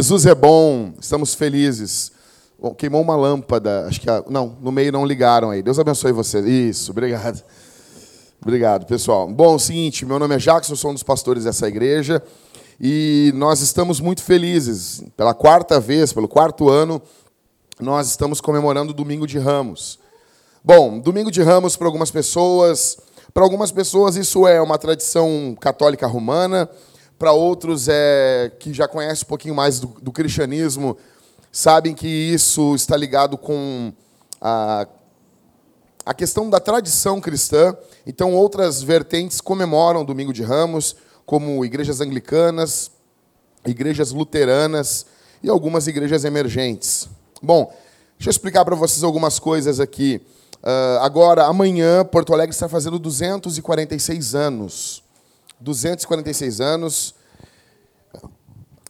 [0.00, 2.10] Jesus é bom, estamos felizes.
[2.78, 5.62] Queimou uma lâmpada, acho que a, não, no meio não ligaram aí.
[5.62, 6.40] Deus abençoe você.
[6.40, 7.44] Isso, obrigado.
[8.40, 9.28] Obrigado, pessoal.
[9.28, 12.22] Bom, é seguinte, meu nome é Jackson, sou um dos pastores dessa igreja
[12.80, 15.04] e nós estamos muito felizes.
[15.18, 17.02] Pela quarta vez, pelo quarto ano,
[17.78, 19.98] nós estamos comemorando o Domingo de Ramos.
[20.64, 22.96] Bom, Domingo de Ramos para algumas pessoas,
[23.34, 26.70] para algumas pessoas isso é uma tradição católica romana,
[27.20, 30.96] para outros é que já conhecem um pouquinho mais do, do cristianismo,
[31.52, 33.92] sabem que isso está ligado com
[34.40, 34.88] a,
[36.06, 37.76] a questão da tradição cristã.
[38.06, 40.96] Então, outras vertentes comemoram o Domingo de Ramos,
[41.26, 42.90] como igrejas anglicanas,
[43.66, 45.04] igrejas luteranas
[45.42, 47.06] e algumas igrejas emergentes.
[47.42, 47.70] Bom,
[48.16, 50.22] deixa eu explicar para vocês algumas coisas aqui.
[50.62, 55.09] Uh, agora, amanhã, Porto Alegre está fazendo 246 anos.
[55.60, 57.14] 246 anos.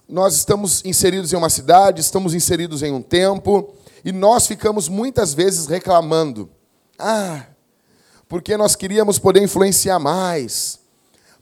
[0.09, 5.35] Nós estamos inseridos em uma cidade, estamos inseridos em um tempo, e nós ficamos muitas
[5.35, 6.49] vezes reclamando.
[6.99, 7.47] Ah,
[8.29, 10.79] porque nós queríamos poder influenciar mais,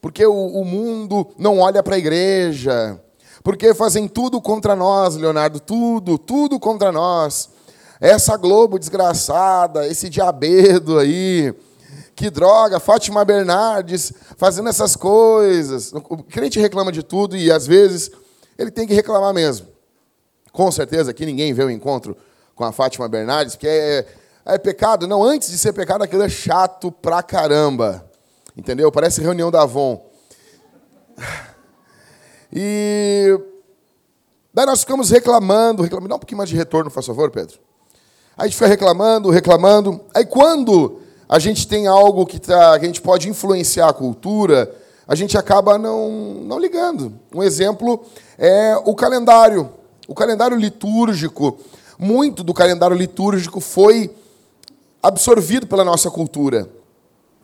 [0.00, 3.00] porque o, o mundo não olha para a igreja,
[3.42, 7.50] porque fazem tudo contra nós, Leonardo, tudo, tudo contra nós.
[8.00, 11.54] Essa Globo desgraçada, esse diabedo aí,
[12.18, 15.92] que droga, Fátima Bernardes fazendo essas coisas.
[15.92, 18.10] O crente reclama de tudo e às vezes
[18.58, 19.68] ele tem que reclamar mesmo.
[20.50, 22.16] Com certeza que ninguém vê o encontro
[22.56, 24.04] com a Fátima Bernardes, porque é,
[24.44, 25.06] é pecado.
[25.06, 28.04] Não, antes de ser pecado, aquilo é chato pra caramba.
[28.56, 28.90] Entendeu?
[28.90, 30.04] Parece reunião da Avon.
[32.52, 33.38] E
[34.52, 36.08] daí nós ficamos reclamando, reclamando.
[36.08, 37.60] Dá um pouquinho mais de retorno, por favor, Pedro.
[38.36, 40.00] Aí a gente fica reclamando, reclamando.
[40.12, 40.97] Aí quando
[41.28, 44.74] a gente tem algo que, tá, que a gente pode influenciar a cultura,
[45.06, 46.08] a gente acaba não,
[46.42, 47.12] não ligando.
[47.34, 48.02] Um exemplo
[48.38, 49.70] é o calendário.
[50.06, 51.58] O calendário litúrgico.
[51.98, 54.10] Muito do calendário litúrgico foi
[55.02, 56.68] absorvido pela nossa cultura.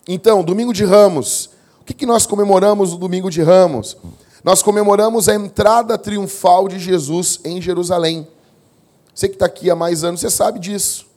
[0.09, 1.51] Então, domingo de Ramos.
[1.81, 3.99] O que, que nós comemoramos no domingo de Ramos?
[4.43, 8.27] Nós comemoramos a entrada triunfal de Jesus em Jerusalém.
[9.15, 11.14] Você que está aqui há mais anos, você sabe disso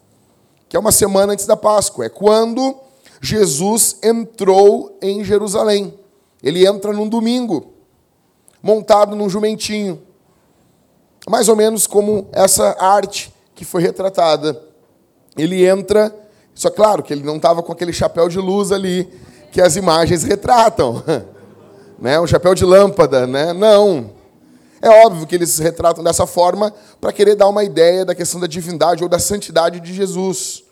[0.70, 2.06] que é uma semana antes da Páscoa.
[2.06, 2.78] É quando
[3.22, 5.94] Jesus entrou em Jerusalém.
[6.44, 7.74] Ele entra num domingo,
[8.62, 10.02] montado num jumentinho.
[11.30, 14.62] Mais ou menos como essa arte que foi retratada.
[15.38, 16.14] Ele entra,
[16.54, 19.10] só claro que ele não estava com aquele chapéu de luz ali
[19.52, 21.04] que as imagens retratam.
[22.00, 22.20] Né?
[22.20, 23.54] Um chapéu de lâmpada, né?
[23.54, 24.12] Não.
[24.82, 28.48] É óbvio que eles retratam dessa forma para querer dar uma ideia da questão da
[28.48, 30.64] divindade ou da santidade de Jesus.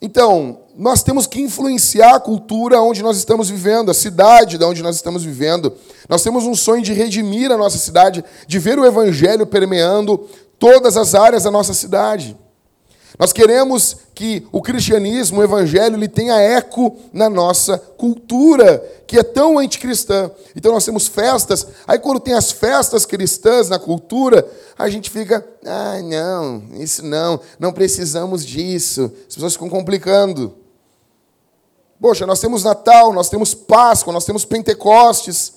[0.00, 4.82] Então, nós temos que influenciar a cultura onde nós estamos vivendo, a cidade de onde
[4.82, 5.72] nós estamos vivendo.
[6.08, 10.28] Nós temos um sonho de redimir a nossa cidade, de ver o evangelho permeando
[10.58, 12.36] todas as áreas da nossa cidade.
[13.18, 19.22] Nós queremos que o cristianismo, o evangelho, ele tenha eco na nossa cultura, que é
[19.22, 20.30] tão anticristã.
[20.54, 24.46] Então nós temos festas, aí quando tem as festas cristãs na cultura,
[24.78, 29.10] a gente fica, ah, não, isso não, não precisamos disso.
[29.26, 30.54] As pessoas ficam complicando.
[31.98, 35.54] Poxa, nós temos Natal, nós temos Páscoa, nós temos Pentecostes.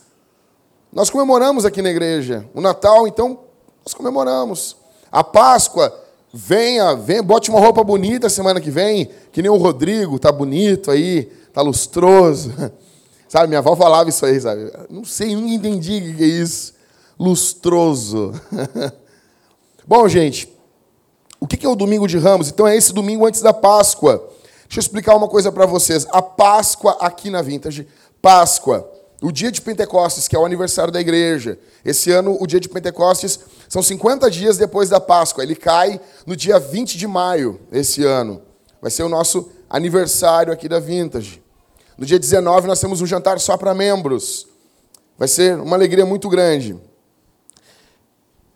[0.92, 2.50] Nós comemoramos aqui na igreja.
[2.54, 3.40] O Natal, então,
[3.86, 4.78] nós comemoramos.
[5.12, 5.94] A Páscoa,
[6.32, 10.92] Venha, venha, bote uma roupa bonita semana que vem, que nem o Rodrigo, tá bonito
[10.92, 12.54] aí, tá lustroso.
[13.28, 14.72] Sabe, minha avó falava isso aí, sabe?
[14.90, 16.74] Não sei, nunca entendi o que é isso.
[17.20, 18.34] Lustroso.
[19.86, 20.52] Bom, gente,
[21.40, 22.50] o que é o domingo de Ramos?
[22.50, 24.18] Então é esse domingo antes da Páscoa.
[24.64, 26.08] Deixa eu explicar uma coisa para vocês.
[26.10, 27.88] A Páscoa aqui na Vintage,
[28.20, 28.90] Páscoa
[29.22, 31.60] o dia de Pentecostes, que é o aniversário da igreja.
[31.84, 33.40] Esse ano, o dia de Pentecostes
[33.70, 35.44] são 50 dias depois da Páscoa.
[35.44, 38.42] Ele cai no dia 20 de maio, esse ano.
[38.82, 41.42] Vai ser o nosso aniversário aqui da Vintage.
[41.96, 44.48] No dia 19, nós temos um jantar só para membros.
[45.18, 46.76] Vai ser uma alegria muito grande.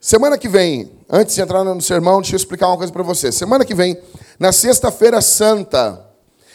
[0.01, 3.31] Semana que vem, antes de entrar no sermão, deixa eu explicar uma coisa para você.
[3.31, 4.01] Semana que vem,
[4.39, 6.09] na Sexta-feira Santa,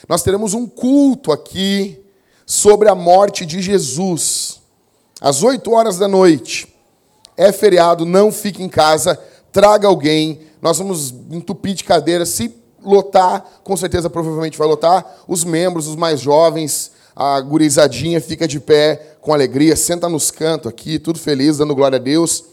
[0.09, 2.05] nós teremos um culto aqui
[2.45, 4.61] sobre a morte de Jesus.
[5.21, 6.78] Às 8 horas da noite.
[7.39, 9.19] É feriado, não fique em casa,
[9.53, 10.41] traga alguém.
[10.61, 12.27] Nós vamos entupir de cadeira.
[12.27, 12.53] Se
[12.83, 15.07] lotar, com certeza, provavelmente vai lotar.
[15.29, 20.69] Os membros, os mais jovens, a gurizadinha fica de pé com alegria, senta nos cantos
[20.69, 22.45] aqui, tudo feliz, dando glória a Deus.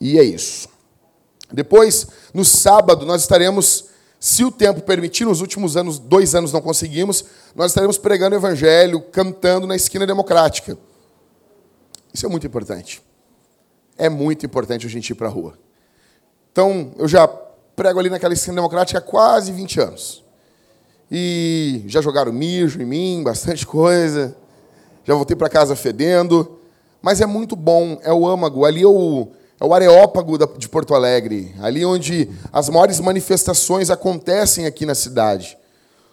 [0.00, 0.68] E é isso.
[1.52, 3.86] Depois, no sábado, nós estaremos
[4.18, 7.24] se o tempo permitir, nos últimos anos, dois anos não conseguimos,
[7.54, 10.76] nós estaremos pregando o evangelho, cantando na esquina democrática.
[12.12, 13.05] Isso é muito importante.
[13.98, 15.54] É muito importante a gente ir para a rua.
[16.52, 20.24] Então, eu já prego ali naquela esquina democrática há quase 20 anos.
[21.10, 24.36] E já jogaram mijo em mim, bastante coisa.
[25.04, 26.58] Já voltei para casa fedendo.
[27.00, 28.64] Mas é muito bom, é o âmago.
[28.64, 29.28] Ali é o,
[29.60, 31.54] é o areópago de Porto Alegre.
[31.60, 35.56] Ali onde as maiores manifestações acontecem aqui na cidade.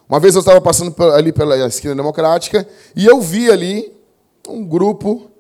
[0.08, 3.92] Uma vez eu estava passando ali pela esquina democrática e eu vi ali
[4.48, 5.32] um grupo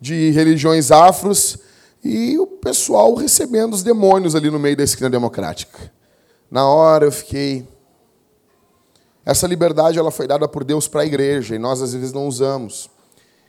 [0.00, 1.58] de religiões afros
[2.04, 5.90] e o pessoal recebendo os demônios ali no meio da esquina democrática.
[6.50, 7.66] Na hora eu fiquei.
[9.24, 12.28] Essa liberdade ela foi dada por Deus para a igreja e nós às vezes não
[12.28, 12.90] usamos.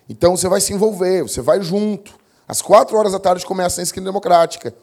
[0.08, 2.14] Então você vai se envolver, você vai junto.
[2.48, 4.74] Às quatro horas da tarde começa a esquina democrática.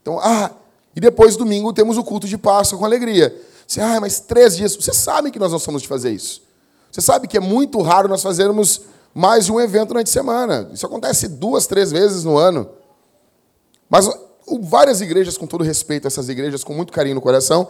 [0.00, 0.50] Então, ah,
[0.96, 3.40] e depois domingo temos o culto de Páscoa com alegria.
[3.66, 4.74] Você, ah, mas três dias.
[4.74, 6.42] Você sabe que nós não somos de fazer isso.
[6.90, 8.82] Você sabe que é muito raro nós fazermos
[9.14, 10.70] mais um evento durante a semana.
[10.72, 12.68] Isso acontece duas, três vezes no ano.
[13.92, 14.08] Mas
[14.62, 17.68] várias igrejas, com todo respeito a essas igrejas, com muito carinho no coração,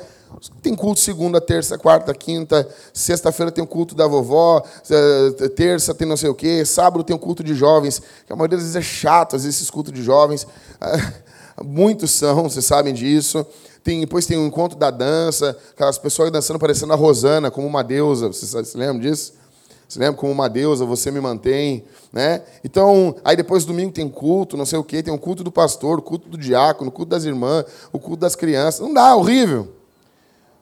[0.63, 6.07] tem culto segunda, terça, quarta, quinta, sexta-feira tem o culto da vovó, eh, terça tem
[6.07, 8.77] não sei o quê, sábado tem o culto de jovens, que a maioria das vezes
[8.77, 10.47] é chato, às vezes, esses cultos de jovens.
[11.61, 13.45] Muitos são, vocês sabem disso.
[13.83, 17.83] Tem, depois tem o encontro da dança, aquelas pessoas dançando parecendo a Rosana, como uma
[17.83, 18.29] deusa.
[18.29, 19.33] Vocês se lembram disso?
[19.93, 22.41] Você lembra como uma deusa, você me mantém, né?
[22.65, 25.99] Então, aí depois domingo tem culto, não sei o quê, tem o culto do pastor,
[25.99, 28.81] o culto do diácono, o culto das irmãs, o culto das crianças.
[28.81, 29.69] Não dá, é horrível.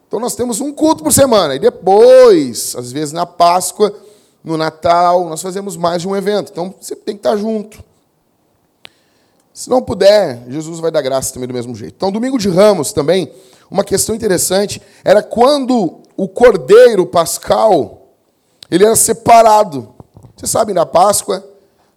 [0.09, 1.55] Então nós temos um culto por semana.
[1.55, 3.95] E depois, às vezes na Páscoa,
[4.43, 6.51] no Natal, nós fazemos mais de um evento.
[6.51, 7.85] Então você tem que estar junto.
[9.55, 11.95] Se não puder, Jesus vai dar graça também do mesmo jeito.
[11.97, 13.33] Então, domingo de Ramos também,
[13.71, 18.00] uma questão interessante era quando o cordeiro pascal
[18.71, 19.95] ele era separado.
[20.37, 21.47] Você sabe na Páscoa?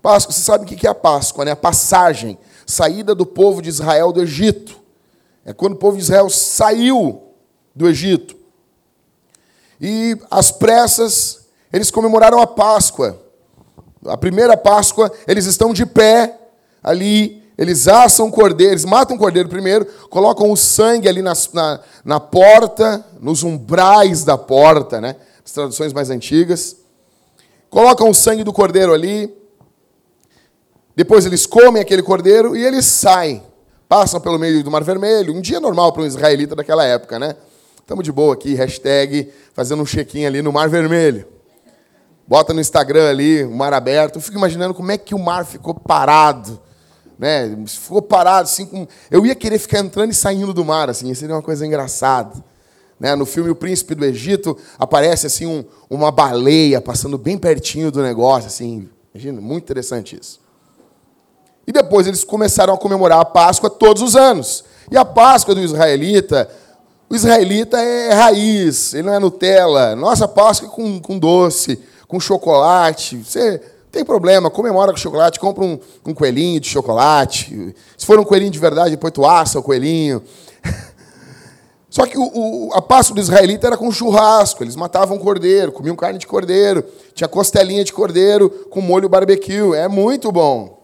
[0.01, 1.51] Páscoa, você sabe o que é a Páscoa, né?
[1.51, 4.77] A passagem, saída do povo de Israel do Egito.
[5.45, 7.21] É quando o povo de Israel saiu
[7.75, 8.35] do Egito.
[9.79, 13.19] E às pressas, eles comemoraram a Páscoa.
[14.05, 16.37] A primeira Páscoa, eles estão de pé
[16.81, 21.33] ali, eles assam cordeiro, eles matam o cordeiro primeiro, colocam o sangue ali na,
[22.03, 25.15] na porta, nos umbrais da porta, né?
[25.45, 26.77] As traduções mais antigas.
[27.69, 29.33] Colocam o sangue do cordeiro ali.
[30.95, 33.43] Depois eles comem aquele cordeiro e eles saem.
[33.89, 35.33] Passam pelo meio do Mar Vermelho.
[35.33, 37.35] Um dia normal para um israelita daquela época, né?
[37.79, 41.27] Estamos de boa aqui, hashtag, fazendo um check-in ali no Mar Vermelho.
[42.25, 44.15] Bota no Instagram ali, o mar aberto.
[44.15, 46.59] Eu fico imaginando como é que o mar ficou parado.
[47.19, 47.57] Né?
[47.67, 48.87] Ficou parado, assim, com...
[49.11, 52.43] eu ia querer ficar entrando e saindo do mar, assim, seria uma coisa engraçada.
[52.99, 53.15] Né?
[53.15, 58.01] No filme O Príncipe do Egito, aparece assim um, uma baleia passando bem pertinho do
[58.01, 58.47] negócio.
[58.47, 58.89] Assim.
[59.13, 60.39] Imagina, muito interessante isso.
[61.65, 64.63] E depois eles começaram a comemorar a Páscoa todos os anos.
[64.91, 66.49] E a Páscoa do israelita,
[67.09, 69.95] o israelita é raiz, ele não é Nutella.
[69.95, 73.17] Nossa Páscoa é com, com doce, com chocolate.
[73.17, 73.61] Você
[73.91, 77.75] tem problema, comemora com chocolate, compra um, um coelhinho de chocolate.
[77.97, 80.21] Se for um coelhinho de verdade, depois tu assa o coelhinho.
[81.93, 84.63] Só que o, o, a Páscoa do israelita era com churrasco.
[84.63, 86.83] Eles matavam cordeiro, comiam carne de cordeiro,
[87.13, 89.75] tinha costelinha de cordeiro com molho barbecue.
[89.75, 90.81] É muito bom.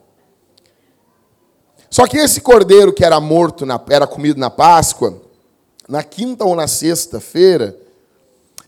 [1.89, 5.19] Só que esse cordeiro que era morto, na, era comido na Páscoa,
[5.87, 7.75] na quinta ou na sexta-feira,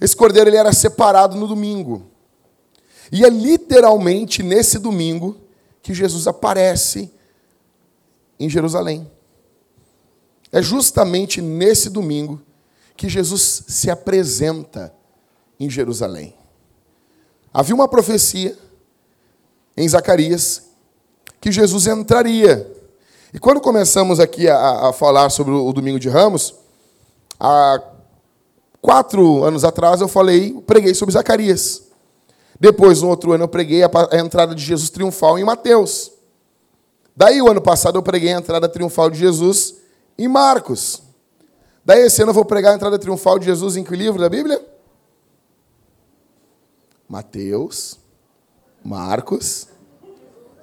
[0.01, 2.07] esse cordeiro ele era separado no domingo.
[3.12, 5.38] E é literalmente nesse domingo
[5.79, 7.12] que Jesus aparece
[8.39, 9.07] em Jerusalém.
[10.51, 12.41] É justamente nesse domingo
[12.96, 14.93] que Jesus se apresenta
[15.60, 16.36] em Jerusalém.
[17.53, 18.58] Havia uma profecia
[19.75, 20.63] em Zacarias
[21.39, 22.70] que Jesus entraria.
[23.34, 26.53] E quando começamos aqui a, a falar sobre o Domingo de Ramos,
[27.39, 27.81] há
[28.81, 31.84] quatro anos atrás eu falei, preguei sobre Zacarias.
[32.60, 36.12] Depois, no outro ano, eu preguei a, a entrada de Jesus triunfal em Mateus.
[37.15, 39.80] Daí, o ano passado, eu preguei a entrada triunfal de Jesus
[40.23, 41.01] em Marcos.
[41.83, 44.29] Daí esse ano eu vou pregar a entrada triunfal de Jesus em que livro da
[44.29, 44.63] Bíblia?
[47.09, 47.97] Mateus,
[48.85, 49.67] Marcos,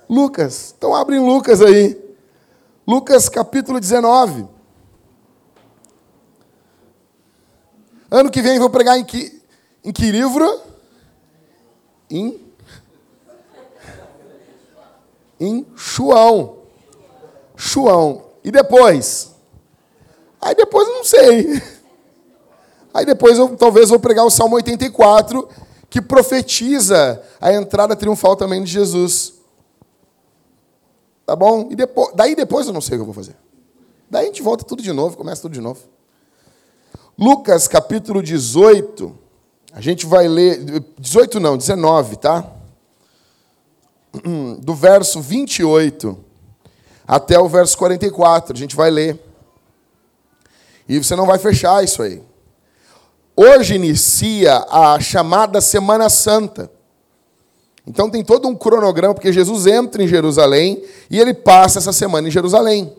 [0.08, 0.72] Lucas.
[0.78, 2.00] Então abrem Lucas aí.
[2.86, 4.46] Lucas capítulo 19.
[8.08, 9.42] Ano que vem vou pregar em que,
[9.82, 10.60] em que livro?
[12.08, 12.40] Em,
[15.40, 16.58] em João.
[17.56, 18.24] João.
[18.44, 19.36] E depois?
[20.40, 21.62] Aí depois eu não sei.
[22.92, 25.48] Aí depois eu talvez vou pregar o Salmo 84,
[25.90, 29.34] que profetiza a entrada triunfal também de Jesus.
[31.26, 31.68] Tá bom?
[31.70, 33.36] E depois, daí depois eu não sei o que eu vou fazer.
[34.10, 35.80] Daí a gente volta tudo de novo, começa tudo de novo.
[37.18, 39.14] Lucas capítulo 18.
[39.72, 40.82] A gente vai ler.
[40.98, 42.50] 18 não, 19, tá?
[44.60, 46.18] Do verso 28
[47.06, 48.54] até o verso 44.
[48.54, 49.27] A gente vai ler.
[50.88, 52.22] E você não vai fechar isso aí.
[53.36, 56.70] Hoje inicia a chamada Semana Santa.
[57.86, 62.28] Então tem todo um cronograma, porque Jesus entra em Jerusalém e ele passa essa semana
[62.28, 62.92] em Jerusalém.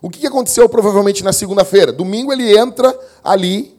[0.00, 1.92] O que aconteceu provavelmente na segunda-feira?
[1.92, 3.76] Domingo ele entra ali,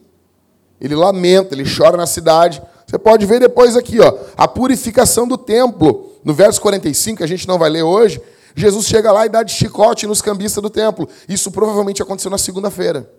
[0.80, 2.62] ele lamenta, ele chora na cidade.
[2.86, 6.08] Você pode ver depois aqui, ó, a purificação do templo.
[6.24, 8.22] No verso 45, que a gente não vai ler hoje,
[8.60, 11.08] Jesus chega lá e dá de chicote nos cambistas do templo.
[11.28, 13.12] Isso provavelmente aconteceu na segunda-feira.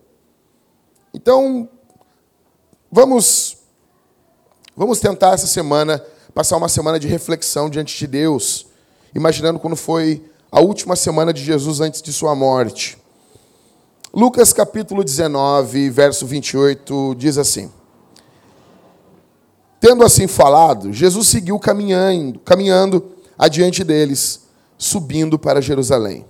[1.12, 1.68] Então,
[2.92, 3.59] Vamos,
[4.76, 6.04] vamos tentar essa semana
[6.35, 8.66] passar uma semana de reflexão diante de Deus,
[9.14, 12.99] imaginando quando foi a última semana de Jesus antes de sua morte.
[14.12, 17.70] Lucas capítulo 19, verso 28 diz assim:
[19.78, 24.49] Tendo assim falado, Jesus seguiu caminhando, caminhando adiante deles,
[24.80, 26.25] subindo para Jerusalém.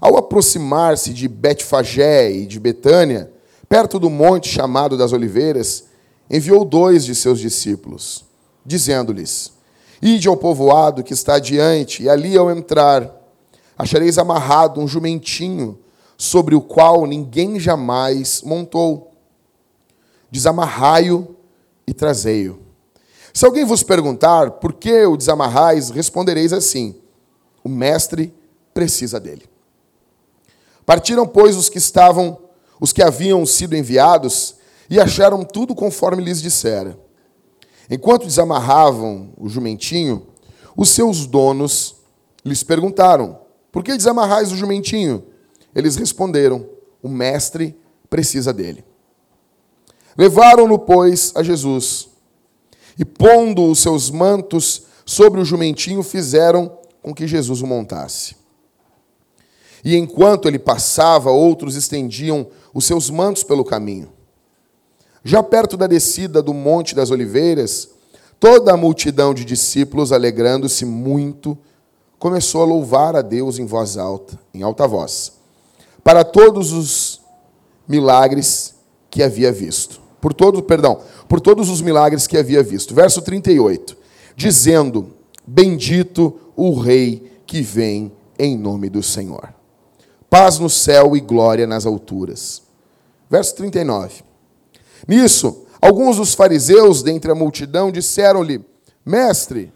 [0.00, 3.30] Ao aproximar-se de Betfagé e de Betânia,
[3.68, 5.84] perto do monte chamado das Oliveiras,
[6.30, 8.24] enviou dois de seus discípulos,
[8.64, 9.52] dizendo-lhes:
[10.00, 13.14] Ide ao povoado que está adiante, e ali ao entrar,
[13.76, 15.78] achareis amarrado um jumentinho,
[16.16, 19.12] sobre o qual ninguém jamais montou.
[20.30, 21.36] Desamarrai-o
[21.86, 22.60] e trazei-o.
[23.34, 27.01] Se alguém vos perguntar por que o desamarrais, respondereis assim:
[27.64, 28.34] O mestre
[28.74, 29.48] precisa dele.
[30.84, 32.38] Partiram, pois, os que estavam
[32.82, 34.56] os que haviam sido enviados
[34.90, 36.98] e acharam tudo conforme lhes dissera.
[37.88, 40.26] Enquanto desamarravam o jumentinho,
[40.76, 41.94] os seus donos
[42.44, 43.38] lhes perguntaram:
[43.70, 45.24] Por que desamarrais o jumentinho?
[45.72, 46.68] Eles responderam:
[47.00, 47.78] O mestre
[48.10, 48.84] precisa dele.
[50.18, 52.08] Levaram-no, pois, a Jesus
[52.98, 58.36] e, pondo os seus mantos sobre o jumentinho, fizeram com que Jesus o montasse.
[59.84, 64.12] E enquanto ele passava, outros estendiam os seus mantos pelo caminho.
[65.24, 67.88] Já perto da descida do Monte das Oliveiras,
[68.38, 71.58] toda a multidão de discípulos, alegrando-se muito,
[72.18, 75.32] começou a louvar a Deus em voz alta, em alta voz,
[76.04, 77.20] para todos os
[77.86, 78.74] milagres
[79.10, 80.00] que havia visto.
[80.20, 82.94] Por todos, perdão, por todos os milagres que havia visto.
[82.94, 83.96] Verso 38,
[84.36, 85.12] dizendo:
[85.46, 89.54] Bendito o rei que vem em nome do Senhor
[90.32, 92.62] paz no céu e glória nas alturas.
[93.28, 94.24] Verso 39.
[95.06, 98.64] Nisso, alguns dos fariseus dentre a multidão disseram-lhe:
[99.04, 99.70] Mestre,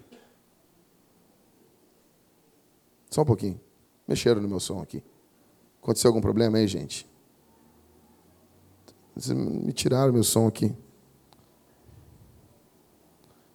[3.11, 3.61] só um pouquinho,
[4.09, 5.05] mexeram no meu som aqui.
[5.83, 7.07] Aconteceu algum problema aí, gente?
[9.15, 10.75] Me tiraram meu som aqui.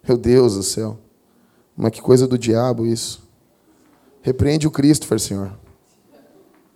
[0.07, 0.99] Meu Deus do céu.
[1.81, 3.27] Mas que coisa do diabo isso.
[4.21, 5.51] Repreende o Cristo, Senhor.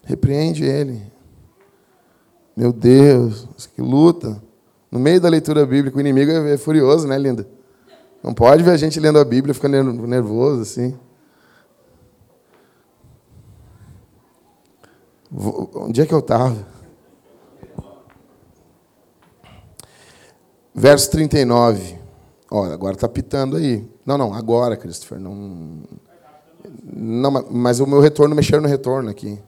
[0.04, 1.00] Repreende ele.
[2.58, 4.42] Meu Deus, que luta.
[4.90, 7.48] No meio da leitura bíblica, o inimigo é, é furioso, né, linda?
[8.24, 10.98] Não pode ver a gente lendo a Bíblia ficando nervoso assim.
[15.32, 16.66] Onde é que eu estava?
[20.74, 22.05] Verso 39.
[22.50, 23.88] Olha, agora está pitando aí.
[24.06, 25.20] Não, não, agora, Christopher.
[25.20, 25.82] Não,
[26.84, 29.40] não, mas o meu retorno mexeu no retorno aqui.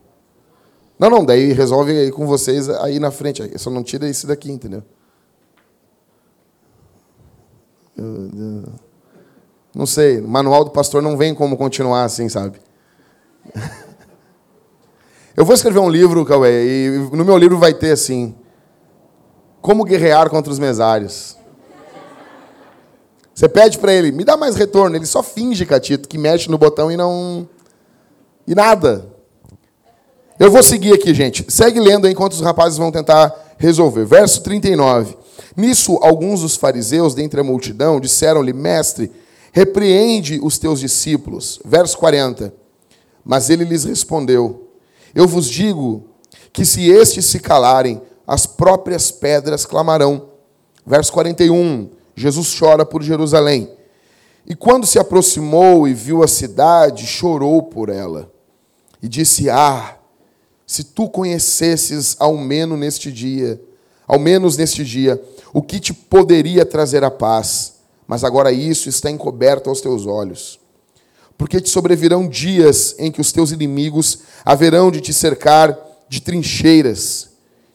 [0.98, 3.58] Não, não, daí resolve aí com vocês aí na frente.
[3.60, 4.84] Só não tira esse daqui, entendeu?
[7.96, 8.64] Eu, eu,
[9.74, 12.60] não sei, o manual do pastor não vem como continuar assim, sabe?
[15.38, 18.36] Eu vou escrever um livro, Cauê, e no meu livro vai ter assim:
[19.62, 21.38] Como guerrear contra os mesários.
[23.38, 24.96] Você pede para ele, me dá mais retorno.
[24.96, 27.48] Ele só finge, Catito, que mexe no botão e não.
[28.48, 29.14] E nada.
[30.40, 31.46] Eu vou seguir aqui, gente.
[31.48, 34.06] Segue lendo enquanto os rapazes vão tentar resolver.
[34.06, 35.16] Verso 39.
[35.56, 39.12] Nisso, alguns dos fariseus, dentre a multidão, disseram-lhe: Mestre,
[39.52, 41.60] repreende os teus discípulos.
[41.64, 42.52] Verso 40.
[43.24, 44.72] Mas ele lhes respondeu:
[45.14, 46.08] Eu vos digo
[46.52, 50.30] que se estes se calarem, as próprias pedras clamarão.
[50.84, 51.97] Verso 41.
[52.18, 53.70] Jesus chora por Jerusalém.
[54.44, 58.32] E quando se aproximou e viu a cidade, chorou por ela.
[59.02, 59.98] E disse: Ah,
[60.66, 63.62] se tu conhecesses ao menos neste dia,
[64.08, 65.22] ao menos neste dia,
[65.54, 67.76] o que te poderia trazer a paz,
[68.08, 70.60] mas agora isso está encoberto aos teus olhos.
[71.38, 75.78] porque te sobrevirão dias em que os teus inimigos haverão de te cercar
[76.10, 77.30] de trincheiras,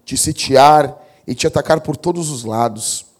[0.05, 3.12] te sitiar e te atacar por todos os lados.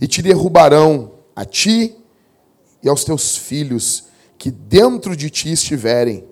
[0.00, 1.96] E te derrubarão a ti
[2.82, 4.04] e aos teus filhos
[4.36, 6.24] que dentro de ti estiverem,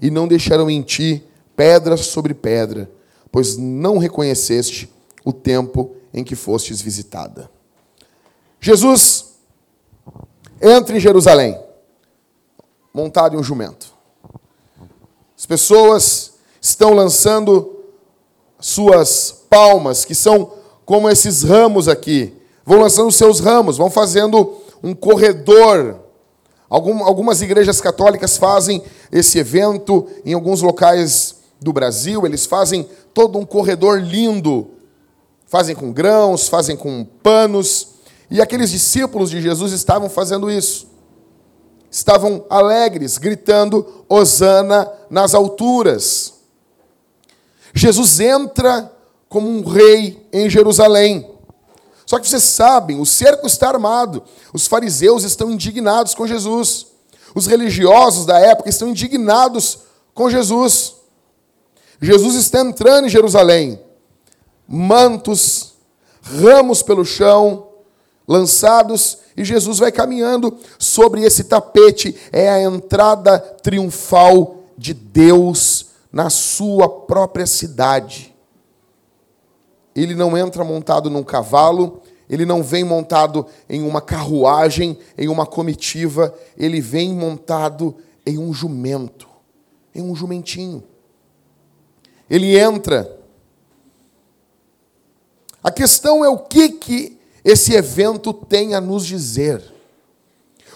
[0.00, 1.22] e não deixarão em ti
[1.54, 2.90] pedra sobre pedra,
[3.30, 4.92] pois não reconheceste
[5.24, 7.48] o tempo em que fostes visitada.
[8.60, 9.34] Jesus
[10.60, 11.58] entra em Jerusalém,
[12.92, 13.92] montado em um jumento.
[15.38, 17.80] As pessoas estão lançando
[18.60, 20.52] suas palmas, que são
[20.84, 22.32] como esses ramos aqui.
[22.64, 26.00] Vão lançando seus ramos, vão fazendo um corredor.
[26.68, 33.44] Algumas igrejas católicas fazem esse evento em alguns locais do Brasil, eles fazem todo um
[33.44, 34.70] corredor lindo.
[35.46, 37.88] Fazem com grãos, fazem com panos.
[38.30, 40.90] E aqueles discípulos de Jesus estavam fazendo isso.
[41.90, 46.32] Estavam alegres, gritando: Hosana nas alturas.
[47.74, 48.90] Jesus entra
[49.28, 51.31] como um rei em Jerusalém.
[52.12, 54.22] Só que vocês sabem, o cerco está armado.
[54.52, 56.88] Os fariseus estão indignados com Jesus.
[57.34, 59.78] Os religiosos da época estão indignados
[60.12, 60.96] com Jesus.
[62.02, 63.80] Jesus está entrando em Jerusalém.
[64.68, 65.72] Mantos,
[66.20, 67.68] ramos pelo chão,
[68.28, 72.14] lançados, e Jesus vai caminhando sobre esse tapete.
[72.30, 78.31] É a entrada triunfal de Deus na sua própria cidade.
[79.94, 85.44] Ele não entra montado num cavalo, ele não vem montado em uma carruagem, em uma
[85.44, 87.94] comitiva, ele vem montado
[88.24, 89.28] em um jumento,
[89.94, 90.82] em um jumentinho.
[92.30, 93.20] Ele entra.
[95.62, 99.62] A questão é o que, que esse evento tem a nos dizer.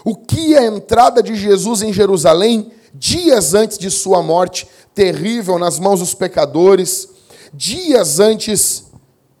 [0.05, 5.79] O que a entrada de Jesus em Jerusalém, dias antes de sua morte terrível nas
[5.79, 7.09] mãos dos pecadores,
[7.53, 8.86] dias antes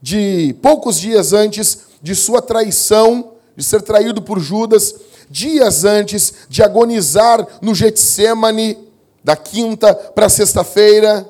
[0.07, 4.95] de poucos dias antes de sua traição, de ser traído por Judas,
[5.29, 8.77] dias antes de agonizar no Getsemane,
[9.21, 11.29] da quinta para sexta-feira.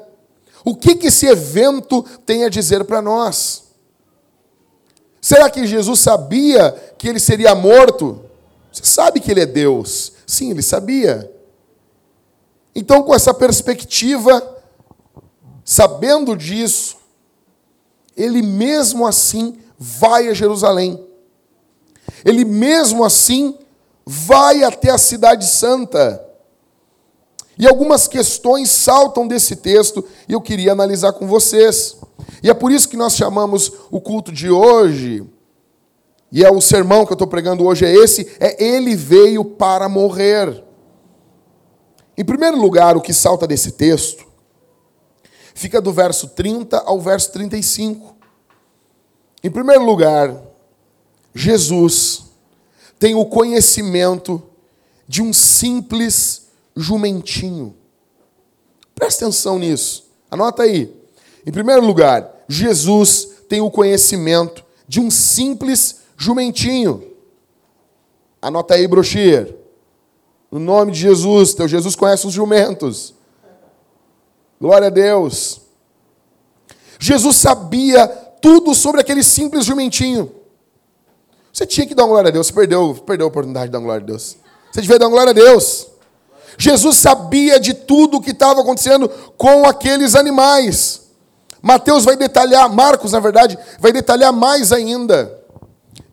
[0.64, 3.64] O que, que esse evento tem a dizer para nós?
[5.20, 8.26] Será que Jesus sabia que ele seria morto?
[8.72, 10.12] Você sabe que ele é Deus.
[10.28, 11.32] Sim, ele sabia.
[12.76, 14.56] Então, com essa perspectiva,
[15.66, 16.98] sabendo disso,
[18.18, 21.06] ele mesmo assim vai a Jerusalém.
[22.26, 23.56] Ele mesmo assim
[24.06, 26.24] vai até a Cidade Santa.
[27.60, 31.98] E algumas questões saltam desse texto e eu queria analisar com vocês.
[32.42, 35.26] E é por isso que nós chamamos o culto de hoje,
[36.32, 39.88] e é o sermão que eu estou pregando hoje, é esse: é Ele veio para
[39.88, 40.64] morrer.
[42.18, 44.27] Em primeiro lugar, o que salta desse texto
[45.58, 48.16] fica do verso 30 ao verso 35.
[49.44, 50.40] Em primeiro lugar,
[51.34, 52.26] Jesus
[53.00, 54.42] tem o conhecimento
[55.08, 57.76] de um simples jumentinho.
[58.94, 60.06] Presta atenção nisso.
[60.30, 60.94] Anota aí.
[61.46, 67.04] Em primeiro lugar, Jesus tem o conhecimento de um simples jumentinho.
[68.42, 69.56] Anota aí, brochir.
[70.52, 73.17] No nome de Jesus, teu Jesus conhece os jumentos.
[74.60, 75.62] Glória a Deus.
[77.00, 78.08] Jesus sabia
[78.42, 80.32] tudo sobre aquele simples jumentinho.
[81.54, 83.80] Você tinha que dar uma glória a Deus, você perdeu, perdeu a oportunidade de dar
[83.80, 84.38] uma glória a Deus.
[84.72, 85.88] Você devia dar uma glória a Deus.
[86.58, 91.08] Jesus sabia de tudo o que estava acontecendo com aqueles animais.
[91.62, 95.40] Mateus vai detalhar, Marcos, na verdade, vai detalhar mais ainda,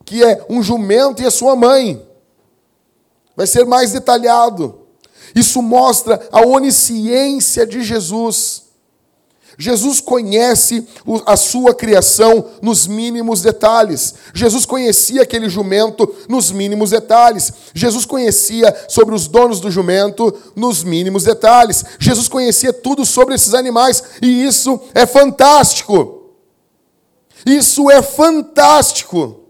[0.05, 2.07] que é um jumento e a sua mãe.
[3.37, 4.84] Vai ser mais detalhado.
[5.35, 8.65] Isso mostra a onisciência de Jesus.
[9.59, 10.87] Jesus conhece
[11.27, 14.15] a sua criação nos mínimos detalhes.
[14.35, 17.53] Jesus conhecia aquele jumento nos mínimos detalhes.
[17.73, 21.85] Jesus conhecia sobre os donos do jumento nos mínimos detalhes.
[21.99, 26.33] Jesus conhecia tudo sobre esses animais e isso é fantástico.
[27.47, 29.41] Isso é fantástico.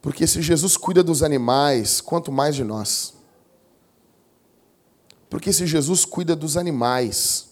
[0.00, 3.14] Porque se Jesus cuida dos animais, quanto mais de nós.
[5.32, 7.46] Porque se Jesus cuida dos animais,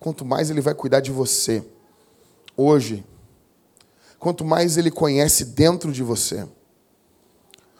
[0.00, 1.62] quanto mais Ele vai cuidar de você.
[2.56, 3.06] Hoje,
[4.18, 6.44] quanto mais Ele conhece dentro de você,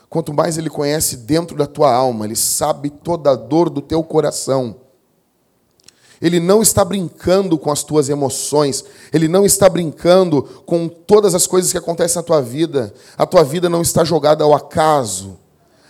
[0.09, 4.01] quanto mais Ele conhece dentro da tua alma, Ele sabe toda a dor do teu
[4.05, 4.77] coração.
[6.23, 11.49] Ele não está brincando com as tuas emoções, ele não está brincando com todas as
[11.49, 12.95] coisas que acontecem na tua vida.
[13.19, 15.37] A tua vida não está jogada ao acaso.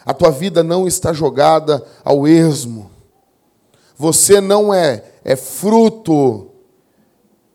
[0.07, 2.96] A tua vida não está jogada ao esmo.
[3.97, 6.51] Você não é, é fruto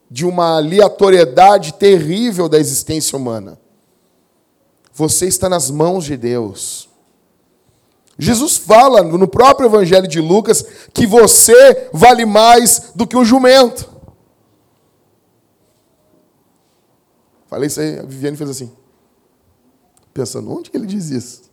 [0.09, 3.59] de uma aleatoriedade terrível da existência humana.
[4.93, 6.89] Você está nas mãos de Deus.
[8.17, 13.89] Jesus fala no próprio Evangelho de Lucas que você vale mais do que um jumento.
[17.47, 18.71] Falei isso aí, a Viviane fez assim.
[20.13, 21.50] Pensando, onde que ele diz isso?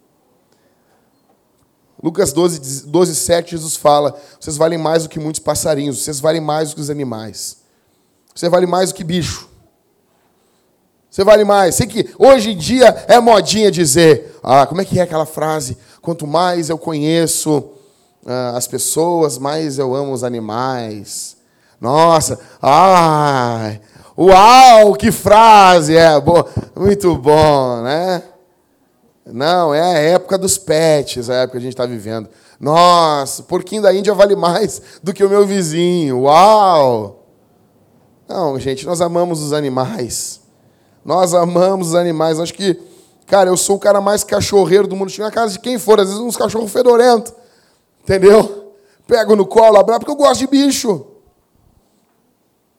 [2.03, 6.41] Lucas 12, 12, 7, Jesus fala: Vocês valem mais do que muitos passarinhos, vocês valem
[6.41, 7.59] mais do que os animais.
[8.35, 9.49] Você vale mais do que bicho.
[11.11, 11.75] Você vale mais.
[11.75, 15.77] Sei que hoje em dia é modinha dizer, ah, como é que é aquela frase?
[16.01, 17.71] Quanto mais eu conheço
[18.25, 21.37] ah, as pessoas, mais eu amo os animais.
[21.81, 23.81] Nossa, ai,
[24.17, 25.97] uau, que frase!
[25.97, 26.45] É, bom,
[26.77, 28.23] muito bom, né?
[29.33, 32.29] Não, é a época dos pets, a época que a gente está vivendo.
[32.59, 36.23] Nossa, porquinho da Índia vale mais do que o meu vizinho.
[36.23, 37.27] Uau!
[38.27, 40.41] Não, gente, nós amamos os animais.
[41.05, 42.41] Nós amamos os animais.
[42.41, 42.81] Acho que,
[43.27, 45.11] cara, eu sou o cara mais cachorreiro do mundo.
[45.11, 47.33] Chega na casa de quem for, às vezes uns cachorros fedorentos.
[48.03, 48.75] Entendeu?
[49.07, 51.07] Pego no colo, abraço, porque eu gosto de bicho.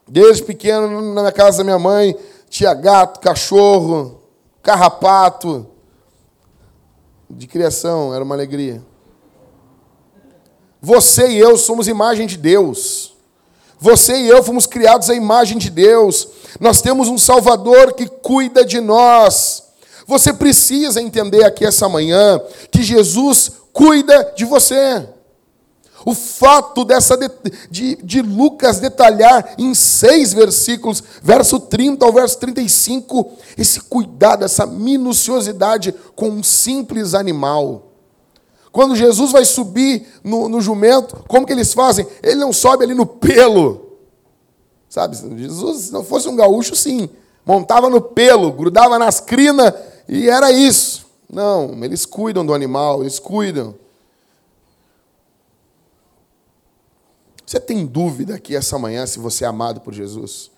[0.07, 2.15] Desde pequeno, na casa da minha mãe,
[2.49, 4.23] tinha gato, cachorro,
[4.61, 5.68] carrapato
[7.29, 8.81] de criação, era uma alegria.
[10.81, 13.13] Você e eu somos imagem de Deus.
[13.79, 16.27] Você e eu fomos criados à imagem de Deus.
[16.59, 19.63] Nós temos um Salvador que cuida de nós.
[20.05, 25.07] Você precisa entender aqui essa manhã que Jesus cuida de você.
[26.05, 27.29] O fato dessa de,
[27.69, 34.65] de, de, Lucas detalhar em seis versículos, verso 30 ao verso 35, esse cuidado, essa
[34.65, 37.89] minuciosidade com um simples animal.
[38.71, 42.07] Quando Jesus vai subir no, no jumento, como que eles fazem?
[42.21, 43.97] Ele não sobe ali no pelo.
[44.87, 47.09] Sabe, Jesus, se não fosse um gaúcho, sim.
[47.45, 49.73] Montava no pelo, grudava nas crinas
[50.07, 51.07] e era isso.
[51.31, 53.75] Não, eles cuidam do animal, eles cuidam.
[57.49, 60.51] Você tem dúvida aqui essa manhã se você é amado por Jesus?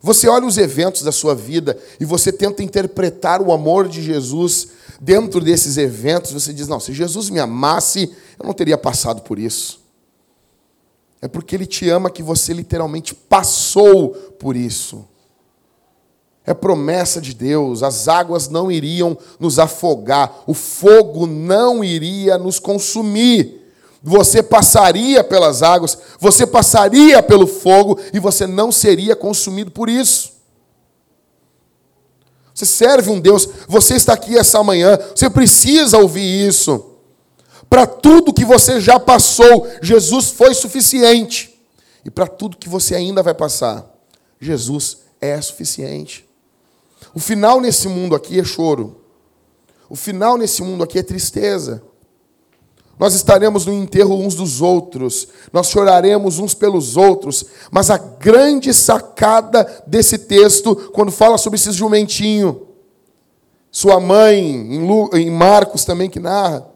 [0.00, 4.70] Você olha os eventos da sua vida e você tenta interpretar o amor de Jesus
[5.00, 6.32] dentro desses eventos.
[6.32, 9.80] Você diz: não, se Jesus me amasse, eu não teria passado por isso.
[11.22, 15.06] É porque Ele te ama que você literalmente passou por isso.
[16.44, 22.58] É promessa de Deus, as águas não iriam nos afogar, o fogo não iria nos
[22.58, 23.63] consumir
[24.06, 30.34] você passaria pelas águas, você passaria pelo fogo e você não seria consumido por isso.
[32.54, 36.92] Você serve um Deus, você está aqui essa manhã, você precisa ouvir isso.
[37.70, 41.58] Para tudo que você já passou, Jesus foi suficiente.
[42.04, 43.90] E para tudo que você ainda vai passar,
[44.38, 46.28] Jesus é suficiente.
[47.14, 49.00] O final nesse mundo aqui é choro.
[49.88, 51.82] O final nesse mundo aqui é tristeza.
[52.98, 58.72] Nós estaremos no enterro uns dos outros, nós choraremos uns pelos outros, mas a grande
[58.72, 62.68] sacada desse texto, quando fala sobre esse jumentinho,
[63.70, 64.40] sua mãe,
[65.14, 66.66] em Marcos também que narra,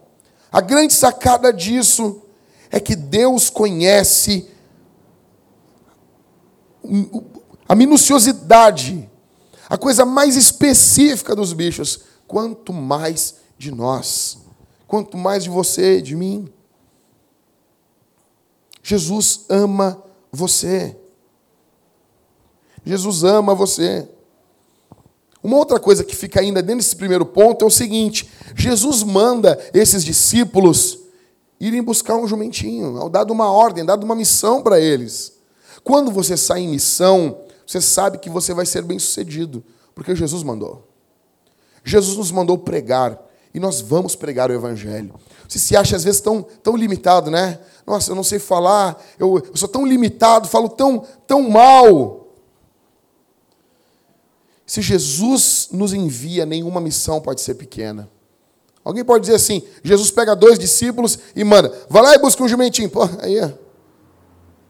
[0.50, 2.22] a grande sacada disso
[2.70, 4.48] é que Deus conhece
[7.68, 9.08] a minuciosidade,
[9.68, 14.47] a coisa mais específica dos bichos, quanto mais de nós
[14.88, 16.48] quanto mais de você, de mim.
[18.82, 20.96] Jesus ama você.
[22.84, 24.08] Jesus ama você.
[25.42, 29.56] Uma outra coisa que fica ainda dentro desse primeiro ponto é o seguinte: Jesus manda
[29.74, 30.98] esses discípulos
[31.60, 35.38] irem buscar um jumentinho, dado uma ordem, dado uma missão para eles.
[35.84, 39.62] Quando você sai em missão, você sabe que você vai ser bem sucedido,
[39.94, 40.88] porque Jesus mandou.
[41.84, 43.20] Jesus nos mandou pregar,
[43.52, 45.14] e nós vamos pregar o Evangelho.
[45.48, 47.58] Você se acha às vezes tão, tão limitado, né?
[47.86, 52.28] Nossa, eu não sei falar, eu, eu sou tão limitado, falo tão, tão mal.
[54.66, 58.10] Se Jesus nos envia, nenhuma missão pode ser pequena.
[58.84, 62.48] Alguém pode dizer assim: Jesus pega dois discípulos e manda, vai lá e busca um
[62.48, 62.90] jumentinho.
[62.90, 63.40] Pô, aí,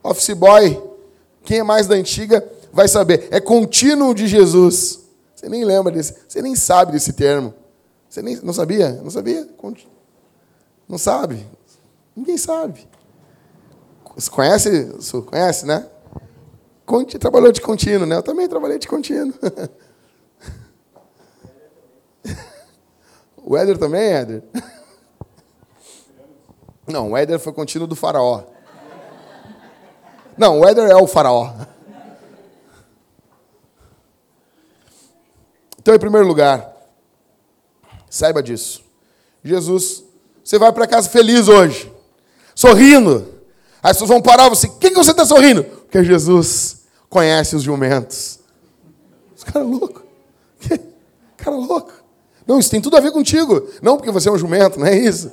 [0.01, 0.81] office boy,
[1.43, 3.27] quem é mais da antiga vai saber.
[3.31, 4.99] É contínuo de Jesus.
[5.35, 7.53] Você nem lembra desse, você nem sabe desse termo.
[8.09, 8.93] Você nem, não sabia?
[9.03, 9.47] Não sabia?
[10.87, 11.45] Não sabe?
[12.15, 12.87] Ninguém sabe.
[14.15, 14.85] Você conhece?
[14.85, 15.87] Você conhece, né?
[17.19, 18.15] Trabalhou de contínuo, né?
[18.15, 19.35] Eu também trabalhei de contínuo.
[23.37, 24.43] o Éder também, Éder?
[26.87, 28.41] Não, o Éder foi contínuo do faraó.
[30.35, 31.53] Não, o Éder é o faraó.
[35.77, 36.78] Então, em primeiro lugar,
[38.09, 38.83] saiba disso.
[39.43, 40.03] Jesus,
[40.43, 41.91] você vai para casa feliz hoje,
[42.55, 43.27] sorrindo.
[43.81, 45.63] As pessoas vão parar você, o que, que você está sorrindo?
[45.63, 48.39] Porque Jesus conhece os jumentos.
[49.35, 50.03] Esse cara é louco.
[51.37, 51.93] Cara louco.
[52.45, 53.69] Não, isso tem tudo a ver contigo.
[53.81, 55.31] Não porque você é um jumento, não é isso.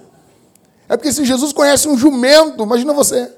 [0.89, 3.33] É porque se Jesus conhece um jumento, imagina você.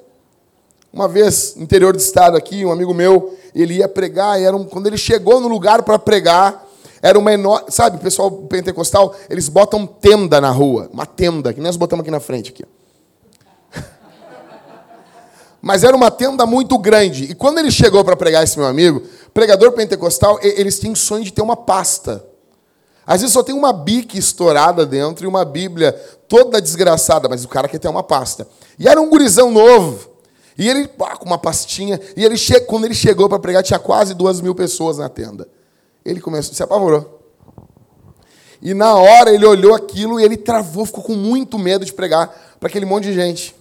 [0.92, 4.64] Uma vez, interior do estado aqui, um amigo meu, ele ia pregar, e era um,
[4.64, 6.66] quando ele chegou no lugar para pregar,
[7.02, 7.70] era uma enorme.
[7.70, 10.88] Sabe, o pessoal pentecostal, eles botam tenda na rua.
[10.92, 12.50] Uma tenda, que nós botamos aqui na frente.
[12.50, 12.64] Aqui.
[15.62, 17.24] Mas era uma tenda muito grande.
[17.24, 21.32] E quando ele chegou para pregar esse meu amigo, pregador pentecostal, eles tinham sonho de
[21.32, 22.24] ter uma pasta.
[23.06, 25.92] Às vezes só tem uma bique estourada dentro e uma Bíblia
[26.28, 28.46] toda desgraçada, mas o cara quer ter uma pasta.
[28.78, 30.10] E era um gurizão novo.
[30.58, 32.60] E ele, pá, com uma pastinha, e ele che...
[32.60, 35.48] quando ele chegou para pregar, tinha quase duas mil pessoas na tenda.
[36.04, 37.18] Ele começou, se apavorou.
[38.60, 42.28] E na hora ele olhou aquilo e ele travou, ficou com muito medo de pregar
[42.58, 43.54] para aquele monte de gente.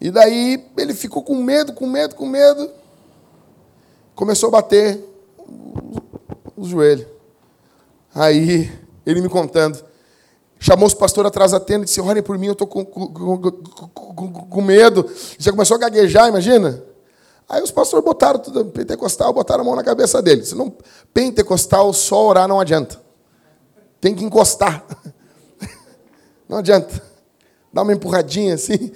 [0.00, 2.70] E daí ele ficou com medo, com medo, com medo.
[4.14, 5.02] Começou a bater
[6.56, 7.06] os joelhos.
[8.14, 8.70] Aí
[9.04, 9.84] ele me contando.
[10.58, 13.08] Chamou os pastores atrás da tenda e disse: Olhem por mim, eu estou com, com,
[13.12, 15.08] com, com, medo.
[15.38, 16.82] Já começou a gaguejar, imagina.
[17.48, 20.44] Aí os pastores botaram tudo, pentecostal, botaram a mão na cabeça dele.
[20.44, 20.72] Se não,
[21.14, 23.00] pentecostal, só orar não adianta.
[24.00, 24.84] Tem que encostar.
[26.48, 27.02] Não adianta.
[27.72, 28.92] Dá uma empurradinha assim.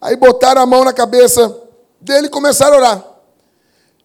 [0.00, 1.54] Aí botaram a mão na cabeça
[2.00, 3.04] dele e começaram a orar.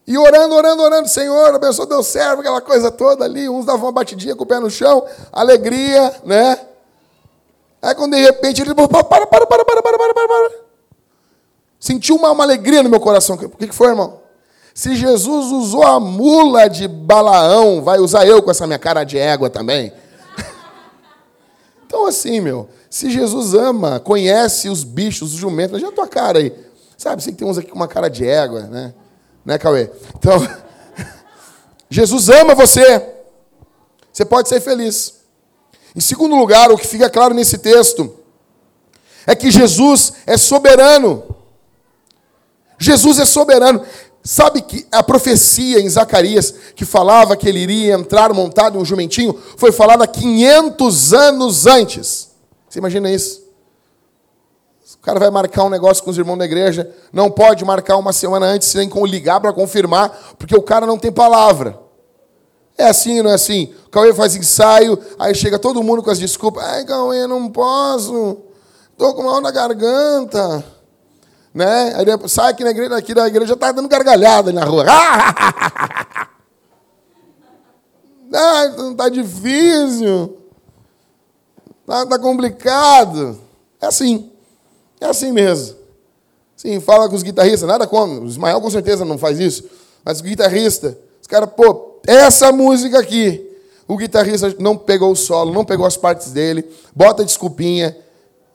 [0.07, 3.47] E orando, orando, orando, Senhor, abençoa Deus servo, aquela coisa toda ali.
[3.49, 6.57] Uns davam uma batidinha com o pé no chão, alegria, né?
[7.81, 10.68] Aí quando de repente ele para, para, para, para, para, para, para, para, para.
[11.79, 13.35] Sentiu uma, uma alegria no meu coração.
[13.35, 14.19] O que, que foi, irmão?
[14.73, 19.17] Se Jesus usou a mula de Balaão, vai usar eu com essa minha cara de
[19.17, 19.91] égua também?
[21.85, 26.39] então, assim, meu, se Jesus ama, conhece os bichos, os jumentos, veja a tua cara
[26.39, 26.53] aí.
[26.97, 28.93] Sabe, sei que tem uns aqui com uma cara de égua, né?
[29.45, 29.89] Né, Cauê?
[30.17, 30.45] Então,
[31.89, 33.05] Jesus ama você.
[34.11, 35.19] Você pode ser feliz.
[35.95, 38.15] Em segundo lugar, o que fica claro nesse texto
[39.25, 41.23] é que Jesus é soberano.
[42.79, 43.81] Jesus é soberano.
[44.23, 48.85] Sabe que a profecia em Zacarias, que falava que ele iria entrar montado em um
[48.85, 52.29] jumentinho, foi falada 500 anos antes.
[52.67, 53.47] Você imagina isso?
[54.95, 58.11] O cara vai marcar um negócio com os irmãos da igreja, não pode marcar uma
[58.11, 61.79] semana antes, nem ligar para confirmar, porque o cara não tem palavra.
[62.77, 63.73] É assim, não é assim?
[63.87, 66.63] O Cauê faz ensaio, aí chega todo mundo com as desculpas.
[66.63, 68.37] Ai, Cauê, não posso.
[68.91, 70.63] Estou com mal na garganta.
[71.53, 71.93] Né?
[71.95, 74.85] Aí sai aqui, na igreja, aqui da igreja, está dando gargalhada na rua.
[74.87, 76.29] Ah,
[78.77, 80.37] não está difícil.
[81.81, 83.39] Está tá complicado.
[83.81, 84.31] É assim.
[85.01, 85.77] É assim mesmo.
[86.55, 88.21] Sim, fala com os guitarristas, nada como.
[88.21, 89.63] O Ismael com certeza não faz isso.
[90.03, 93.45] Mas o guitarrista, os caras, pô, essa música aqui.
[93.87, 96.63] O guitarrista não pegou o solo, não pegou as partes dele,
[96.95, 97.97] bota desculpinha,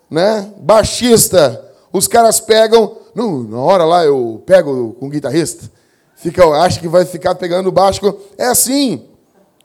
[0.08, 0.52] né?
[0.58, 1.63] Baixista,
[1.94, 5.70] os caras pegam, não, na hora lá eu pego com o guitarrista,
[6.16, 8.00] fica, acha que vai ficar pegando baixo.
[8.36, 9.04] É assim.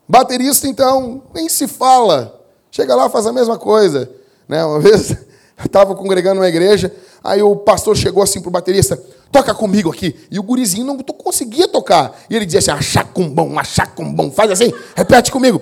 [0.08, 2.40] Baterista, então, nem se fala.
[2.70, 4.12] Chega lá, faz a mesma coisa.
[4.48, 4.64] Né?
[4.64, 9.02] Uma vez eu estava congregando uma igreja, aí o pastor chegou assim para o baterista,
[9.32, 10.16] toca comigo aqui.
[10.30, 12.16] E o gurizinho não conseguia tocar.
[12.30, 15.60] E ele dizia assim, achacumbom, achacumbom, faz assim, repete comigo.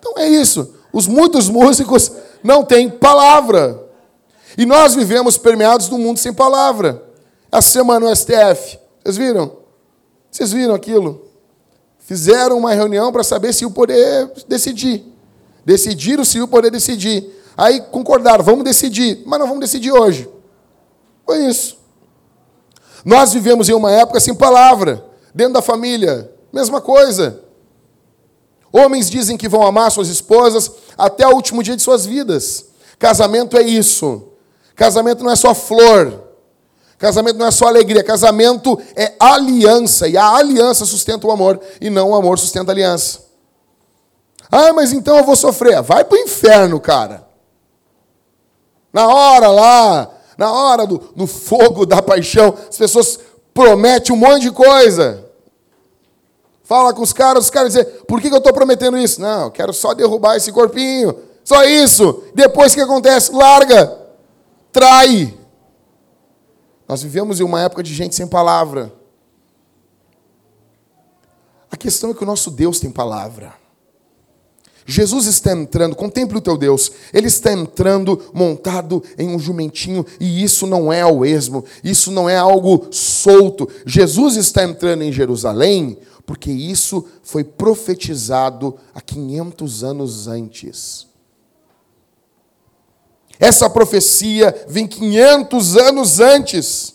[0.00, 0.74] Então é isso.
[0.92, 2.10] Os muitos músicos
[2.42, 3.81] não têm palavra.
[4.56, 7.02] E nós vivemos permeados num mundo sem palavra.
[7.50, 9.58] Essa semana no STF, vocês viram?
[10.30, 11.28] Vocês viram aquilo?
[11.98, 15.04] Fizeram uma reunião para saber se o poder decidir.
[15.64, 17.30] Decidiram se o poder decidir.
[17.56, 20.28] Aí concordaram, vamos decidir, mas não vamos decidir hoje.
[21.24, 21.78] Foi isso.
[23.04, 27.40] Nós vivemos em uma época sem palavra, dentro da família, mesma coisa.
[28.72, 32.66] Homens dizem que vão amar suas esposas até o último dia de suas vidas.
[32.98, 34.31] Casamento é isso.
[34.82, 36.24] Casamento não é só flor.
[36.98, 38.02] Casamento não é só alegria.
[38.02, 40.08] Casamento é aliança.
[40.08, 41.60] E a aliança sustenta o amor.
[41.80, 43.20] E não o amor sustenta a aliança.
[44.50, 45.80] Ah, mas então eu vou sofrer.
[45.82, 47.24] Vai para o inferno, cara.
[48.92, 53.20] Na hora lá, na hora do, fogo da paixão, as pessoas
[53.54, 55.26] prometem um monte de coisa.
[56.64, 59.20] Fala com os caras, os caras dizem, por que, que eu estou prometendo isso?
[59.20, 61.16] Não, quero só derrubar esse corpinho.
[61.44, 62.24] Só isso.
[62.34, 63.30] Depois o que acontece?
[63.30, 64.01] Larga.
[64.72, 65.38] Trai.
[66.88, 68.92] Nós vivemos em uma época de gente sem palavra.
[71.70, 73.54] A questão é que o nosso Deus tem palavra.
[74.84, 80.42] Jesus está entrando, contemple o teu Deus, ele está entrando montado em um jumentinho, e
[80.42, 83.68] isso não é ao esmo, isso não é algo solto.
[83.86, 91.06] Jesus está entrando em Jerusalém, porque isso foi profetizado há 500 anos antes.
[93.42, 96.94] Essa profecia vem 500 anos antes.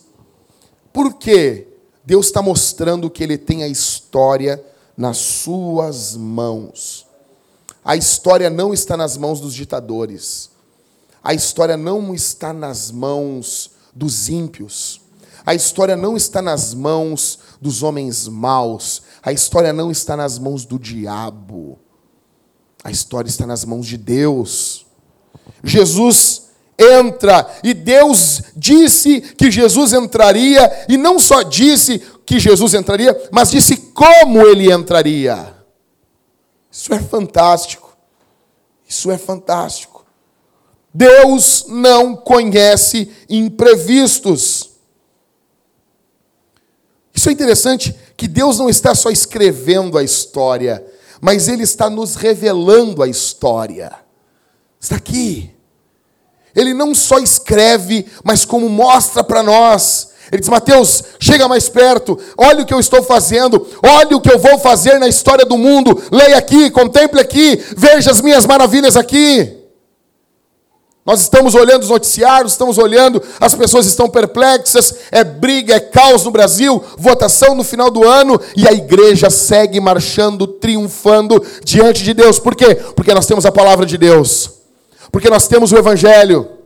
[0.90, 1.68] Por quê?
[2.02, 4.64] Deus está mostrando que ele tem a história
[4.96, 7.06] nas suas mãos.
[7.84, 10.48] A história não está nas mãos dos ditadores.
[11.22, 15.02] A história não está nas mãos dos ímpios.
[15.44, 19.02] A história não está nas mãos dos homens maus.
[19.22, 21.78] A história não está nas mãos do diabo.
[22.82, 24.87] A história está nas mãos de Deus.
[25.62, 33.28] Jesus entra e Deus disse que Jesus entraria e não só disse que Jesus entraria,
[33.32, 35.54] mas disse como ele entraria.
[36.70, 37.96] Isso é fantástico.
[38.86, 40.06] Isso é fantástico.
[40.92, 44.70] Deus não conhece imprevistos.
[47.12, 50.84] Isso é interessante que Deus não está só escrevendo a história,
[51.20, 54.07] mas Ele está nos revelando a história.
[54.80, 55.50] Está aqui.
[56.54, 60.10] Ele não só escreve, mas como mostra para nós.
[60.30, 64.30] Ele diz: Mateus, chega mais perto, olha o que eu estou fazendo, olha o que
[64.30, 68.96] eu vou fazer na história do mundo, leia aqui, contemple aqui, veja as minhas maravilhas
[68.96, 69.56] aqui.
[71.06, 76.24] Nós estamos olhando os noticiários, estamos olhando, as pessoas estão perplexas, é briga, é caos
[76.24, 82.12] no Brasil, votação no final do ano, e a igreja segue marchando, triunfando diante de
[82.12, 82.38] Deus.
[82.38, 82.74] Por quê?
[82.94, 84.57] Porque nós temos a palavra de Deus,
[85.10, 86.58] porque nós temos o Evangelho.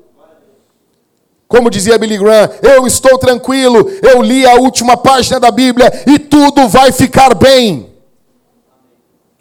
[1.47, 6.19] Como dizia Billy Graham, eu estou tranquilo, eu li a última página da Bíblia e
[6.19, 7.93] tudo vai ficar bem.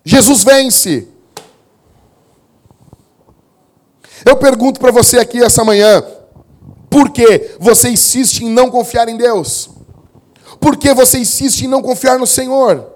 [0.04, 1.08] Jesus vence.
[4.26, 6.04] Eu pergunto para você aqui essa manhã,
[6.90, 9.70] por que você insiste em não confiar em Deus?
[10.60, 12.88] Por que você insiste em não confiar no Senhor?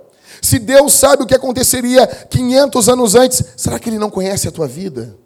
[0.41, 4.51] Se Deus sabe o que aconteceria 500 anos antes, será que Ele não conhece a
[4.51, 5.17] tua vida?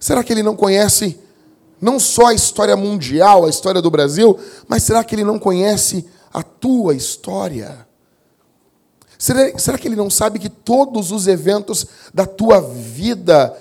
[0.00, 1.20] Será que Ele não conhece
[1.80, 6.04] não só a história mundial, a história do Brasil, mas será que ele não conhece
[6.32, 7.86] a tua história?
[9.18, 13.56] Será, será que ele não sabe que todos os eventos da tua vida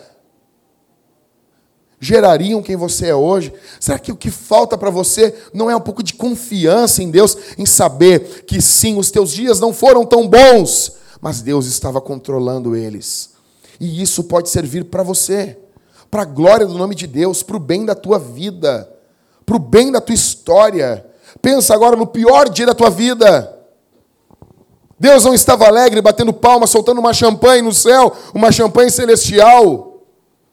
[2.00, 3.54] gerariam quem você é hoje?
[3.80, 7.38] Será que o que falta para você não é um pouco de confiança em Deus,
[7.58, 12.76] em saber que sim, os teus dias não foram tão bons, mas Deus estava controlando
[12.76, 13.32] eles?
[13.80, 15.58] E isso pode servir para você
[16.10, 18.90] para a glória do nome de Deus, para o bem da tua vida,
[19.46, 21.06] para o bem da tua história.
[21.42, 23.56] Pensa agora no pior dia da tua vida.
[25.00, 30.04] Deus não estava alegre, batendo palmas, soltando uma champanhe no céu, uma champanhe celestial.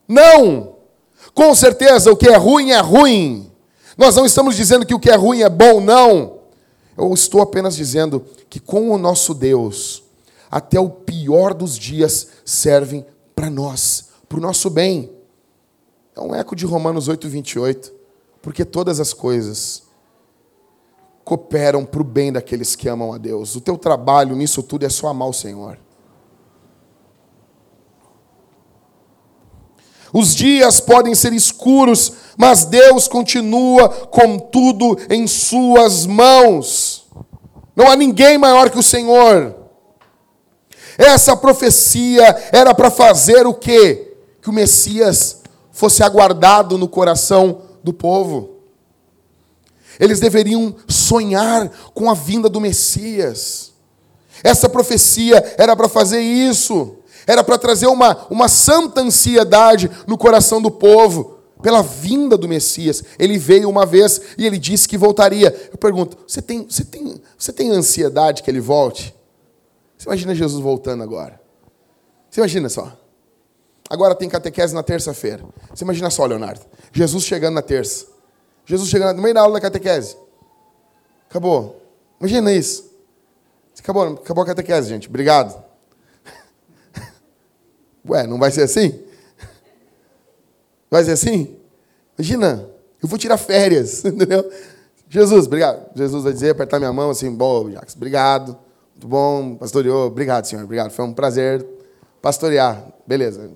[0.07, 0.77] Não!
[1.35, 3.51] Com certeza, o que é ruim é ruim.
[3.99, 6.37] Nós não estamos dizendo que o que é ruim é bom, não.
[6.97, 10.03] Eu estou apenas dizendo que com o nosso Deus,
[10.51, 15.11] até o pior dos dias servem para nós, para o nosso bem.
[16.17, 17.93] É um eco de Romanos 8, 28.
[18.41, 19.83] Porque todas as coisas
[21.25, 23.55] cooperam para o bem daqueles que amam a Deus.
[23.55, 25.79] O teu trabalho nisso tudo é só amar o Senhor.
[30.13, 37.07] Os dias podem ser escuros, mas Deus continua com tudo em Suas mãos.
[37.75, 39.55] Não há ninguém maior que o Senhor.
[40.97, 44.17] Essa profecia era para fazer o quê?
[44.41, 45.43] Que o Messias
[45.77, 48.61] fosse aguardado no coração do povo.
[50.01, 53.75] Eles deveriam sonhar com a vinda do Messias.
[54.43, 56.97] Essa profecia era para fazer isso,
[57.27, 63.05] era para trazer uma, uma santa ansiedade no coração do povo, pela vinda do Messias.
[63.19, 65.55] Ele veio uma vez e ele disse que voltaria.
[65.71, 69.15] Eu pergunto: você tem, você tem, você tem ansiedade que ele volte?
[69.99, 71.39] Você imagina Jesus voltando agora?
[72.31, 72.97] Você imagina só?
[73.89, 75.45] Agora tem catequese na terça-feira.
[75.73, 76.61] Você imagina só, Leonardo.
[76.93, 78.07] Jesus chegando na terça.
[78.65, 80.17] Jesus chegando no meio da aula da catequese.
[81.31, 81.81] Acabou.
[82.21, 82.91] Imagina isso.
[83.79, 85.09] Acabou, acabou a catequese, gente.
[85.09, 85.63] Obrigado.
[88.09, 89.01] Ué, não vai ser assim?
[90.91, 91.57] Vai ser assim?
[92.19, 92.69] Imagina,
[93.03, 94.51] eu vou tirar férias, entendeu?
[95.09, 95.91] Jesus, obrigado.
[95.95, 98.59] Jesus vai dizer, apertar minha mão assim, bom, Jacques, obrigado.
[98.95, 100.07] Muito bom, pastoreou.
[100.07, 100.91] Obrigado, senhor, obrigado.
[100.91, 101.65] Foi um prazer
[102.21, 102.83] pastorear.
[103.07, 103.51] Beleza.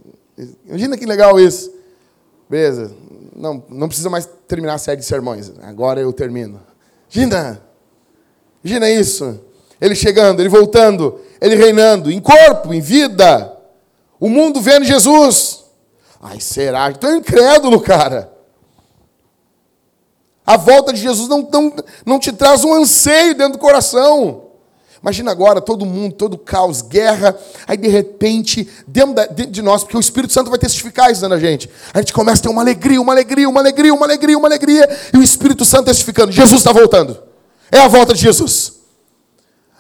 [0.67, 1.73] Imagina que legal isso.
[2.49, 2.93] Beleza.
[3.35, 5.53] Não, não precisa mais terminar a série de sermões.
[5.63, 6.61] Agora eu termino.
[7.13, 7.63] Imagina.
[8.63, 9.41] Imagina isso.
[9.81, 13.57] Ele chegando, ele voltando, ele reinando em corpo, em vida.
[14.19, 15.65] O mundo vendo Jesus.
[16.21, 16.91] Ai, será?
[16.91, 18.31] Estou incrédulo, cara.
[20.47, 21.75] A volta de Jesus não, não,
[22.05, 24.50] não te traz um anseio dentro do coração.
[25.03, 27.35] Imagina agora todo mundo, todo caos, guerra,
[27.67, 31.39] aí de repente, dentro, dentro de nós, porque o Espírito Santo vai testificar isso na
[31.39, 31.71] gente.
[31.95, 34.99] A gente começa a ter uma alegria, uma alegria, uma alegria, uma alegria, uma alegria,
[35.15, 37.19] e o Espírito Santo testificando: Jesus está voltando.
[37.73, 38.75] É a volta de Jesus.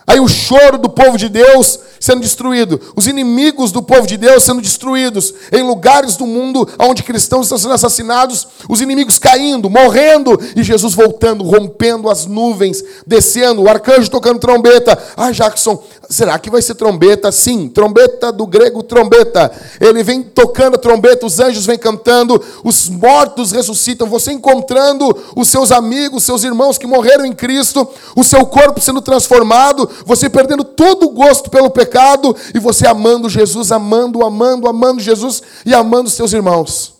[0.06, 4.42] Aí o choro do povo de Deus sendo destruído, os inimigos do povo de Deus
[4.42, 10.40] sendo destruídos, em lugares do mundo onde cristãos estão sendo assassinados, os inimigos caindo, morrendo,
[10.56, 14.98] e Jesus voltando, rompendo as nuvens, descendo, o arcanjo tocando trombeta.
[15.14, 17.30] Ah, Jackson, será que vai ser trombeta?
[17.30, 19.52] Sim, trombeta do grego trombeta.
[19.78, 25.48] Ele vem tocando a trombeta, os anjos vêm cantando, os mortos ressuscitam, você encontrando os
[25.48, 27.86] seus amigos, seus irmãos que morreram em Cristo,
[28.16, 32.86] o seu corpo sendo transformado, você perdendo todo o gosto pelo pecado pecado e você
[32.86, 36.94] amando Jesus, amando, amando, amando Jesus e amando seus irmãos.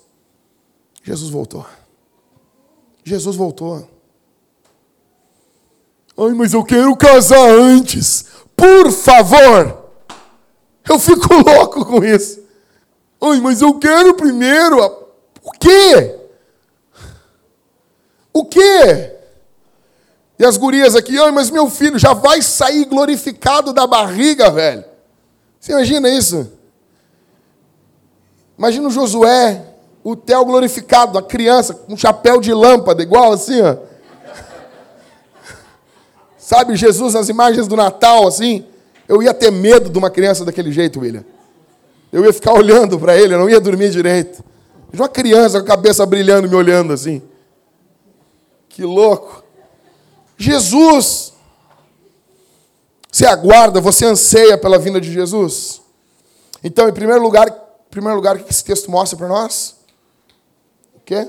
[1.05, 1.65] Jesus voltou.
[3.05, 3.89] Jesus voltou.
[6.19, 8.27] Ai, mas eu quero casar antes.
[8.57, 9.79] Por favor.
[10.89, 12.41] Eu fico louco com isso.
[13.23, 14.79] Ai, mas eu quero primeiro.
[15.43, 16.19] O quê?
[18.33, 19.20] O quê?
[20.41, 24.83] E as gurias aqui, ai, mas meu filho já vai sair glorificado da barriga, velho.
[25.61, 26.51] Você imagina isso?
[28.57, 29.63] Imagina o Josué,
[30.03, 33.77] o Theo glorificado, a criança com um chapéu de lâmpada, igual assim, ó.
[36.39, 38.65] Sabe, Jesus nas imagens do Natal, assim.
[39.07, 41.25] Eu ia ter medo de uma criança daquele jeito, William.
[42.11, 44.43] Eu ia ficar olhando para ele, eu não ia dormir direito.
[44.91, 47.21] Uma criança com a cabeça brilhando, me olhando assim.
[48.71, 49.50] Que louco.
[50.41, 51.35] Jesus.
[53.13, 55.83] Você aguarda, você anseia pela vinda de Jesus?
[56.65, 59.77] Então, em primeiro lugar, em primeiro lugar, o que esse texto mostra para nós?
[60.95, 61.29] O quê?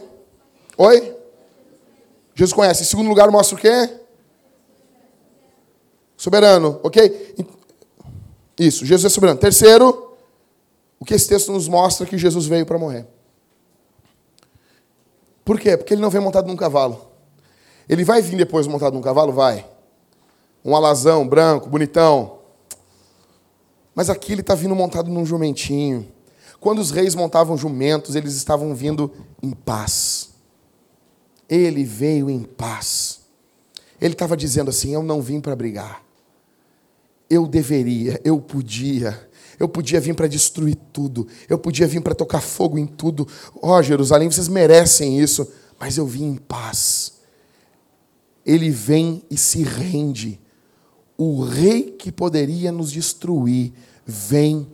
[0.77, 1.17] Oi?
[2.33, 2.83] Jesus conhece.
[2.83, 3.97] Em segundo lugar, mostra o quê?
[6.15, 7.35] Soberano, ok?
[8.57, 9.39] Isso, Jesus é soberano.
[9.39, 10.15] Terceiro,
[10.99, 13.07] o que esse texto nos mostra que Jesus veio para morrer.
[15.43, 15.75] Por quê?
[15.75, 17.10] Porque ele não vem montado num cavalo.
[17.87, 19.31] Ele vai vir depois montado num cavalo?
[19.31, 19.65] Vai.
[20.63, 22.39] Um alazão branco, bonitão.
[23.93, 26.07] Mas aqui ele está vindo montado num jumentinho.
[26.59, 29.11] Quando os reis montavam jumentos, eles estavam vindo
[29.41, 30.29] em paz.
[31.49, 33.21] Ele veio em paz.
[33.99, 36.03] Ele estava dizendo assim: Eu não vim para brigar.
[37.29, 41.27] Eu deveria, eu podia, eu podia vir para destruir tudo.
[41.49, 43.27] Eu podia vir para tocar fogo em tudo.
[43.61, 45.51] Ó, oh, Jerusalém, vocês merecem isso.
[45.79, 47.20] Mas eu vim em paz
[48.45, 50.39] ele vem e se rende.
[51.17, 53.73] O rei que poderia nos destruir
[54.05, 54.67] vem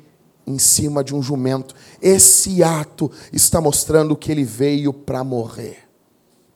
[0.45, 1.76] em cima de um jumento.
[2.01, 5.80] Esse ato está mostrando que ele veio para morrer.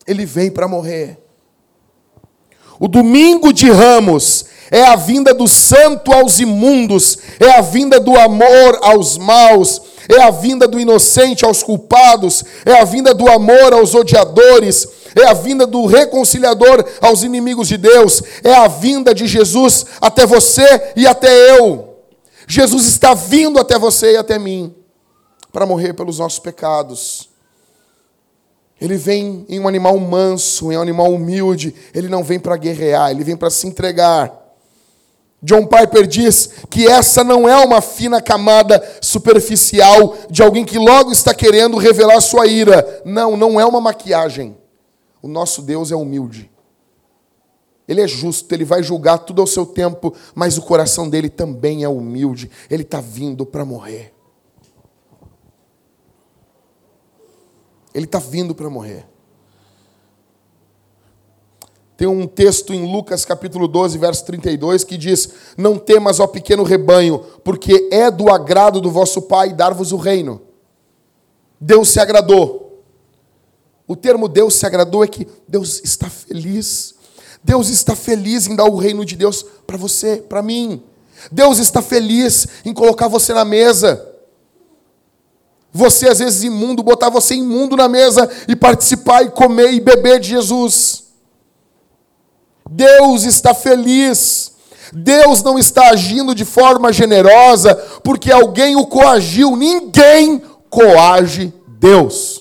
[0.07, 1.20] Ele veio para morrer.
[2.80, 8.18] O domingo de Ramos é a vinda do santo aos imundos, é a vinda do
[8.18, 13.74] amor aos maus, é a vinda do inocente aos culpados, é a vinda do amor
[13.74, 19.28] aos odiadores, é a vinda do reconciliador aos inimigos de Deus, é a vinda de
[19.28, 21.95] Jesus até você e até eu.
[22.47, 24.76] Jesus está vindo até você e até mim
[25.51, 27.30] para morrer pelos nossos pecados.
[28.80, 33.12] Ele vem em um animal manso, em um animal humilde, ele não vem para guerrear,
[33.12, 34.41] ele vem para se entregar.
[35.43, 41.12] John Piper diz que essa não é uma fina camada superficial de alguém que logo
[41.12, 43.01] está querendo revelar sua ira.
[43.03, 44.55] Não, não é uma maquiagem.
[45.22, 46.51] O nosso Deus é humilde.
[47.88, 51.84] Ele é justo, ele vai julgar tudo ao seu tempo, mas o coração dele também
[51.84, 52.49] é humilde.
[52.69, 54.13] Ele está vindo para morrer.
[57.93, 59.05] Ele está vindo para morrer.
[61.97, 66.63] Tem um texto em Lucas capítulo 12, verso 32, que diz: Não temas, ó pequeno
[66.63, 70.41] rebanho, porque é do agrado do vosso Pai dar-vos o reino.
[71.59, 72.61] Deus se agradou.
[73.91, 76.95] O termo Deus se agradou é que Deus está feliz.
[77.43, 80.81] Deus está feliz em dar o reino de Deus para você, para mim.
[81.29, 84.09] Deus está feliz em colocar você na mesa.
[85.73, 90.21] Você, às vezes, imundo, botar você imundo na mesa e participar e comer e beber
[90.21, 91.07] de Jesus.
[92.69, 94.53] Deus está feliz.
[94.93, 97.75] Deus não está agindo de forma generosa
[98.05, 99.57] porque alguém o coagiu.
[99.57, 102.40] Ninguém coage Deus.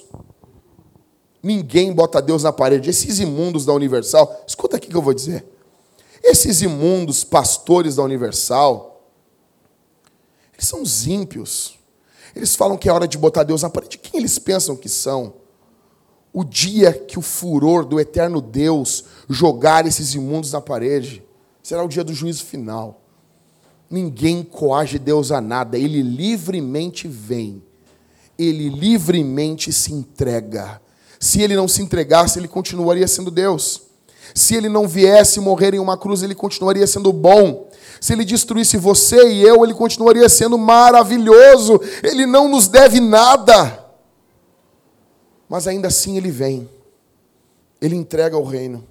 [1.43, 2.91] Ninguém bota Deus na parede.
[2.91, 5.45] Esses imundos da Universal, escuta aqui que eu vou dizer.
[6.23, 9.09] Esses imundos pastores da Universal,
[10.53, 11.79] eles são os ímpios.
[12.37, 13.99] Eles falam que é hora de botar Deus na parede.
[13.99, 15.35] Quem eles pensam que são?
[16.33, 21.25] O dia que o furor do eterno Deus jogar esses imundos na parede,
[21.63, 23.01] será o dia do juízo final.
[23.89, 27.61] Ninguém coage Deus a nada, ele livremente vem,
[28.39, 30.81] ele livremente se entrega.
[31.21, 33.83] Se ele não se entregasse, ele continuaria sendo Deus.
[34.35, 37.69] Se ele não viesse morrer em uma cruz, ele continuaria sendo bom.
[38.01, 41.79] Se ele destruísse você e eu, ele continuaria sendo maravilhoso.
[42.03, 43.85] Ele não nos deve nada.
[45.47, 46.67] Mas ainda assim ele vem.
[47.83, 48.87] Ele entrega o reino.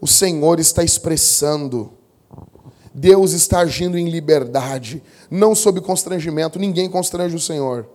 [0.00, 1.92] O Senhor está expressando.
[2.92, 5.00] Deus está agindo em liberdade,
[5.30, 6.58] não sob constrangimento.
[6.58, 7.86] Ninguém constrange o Senhor.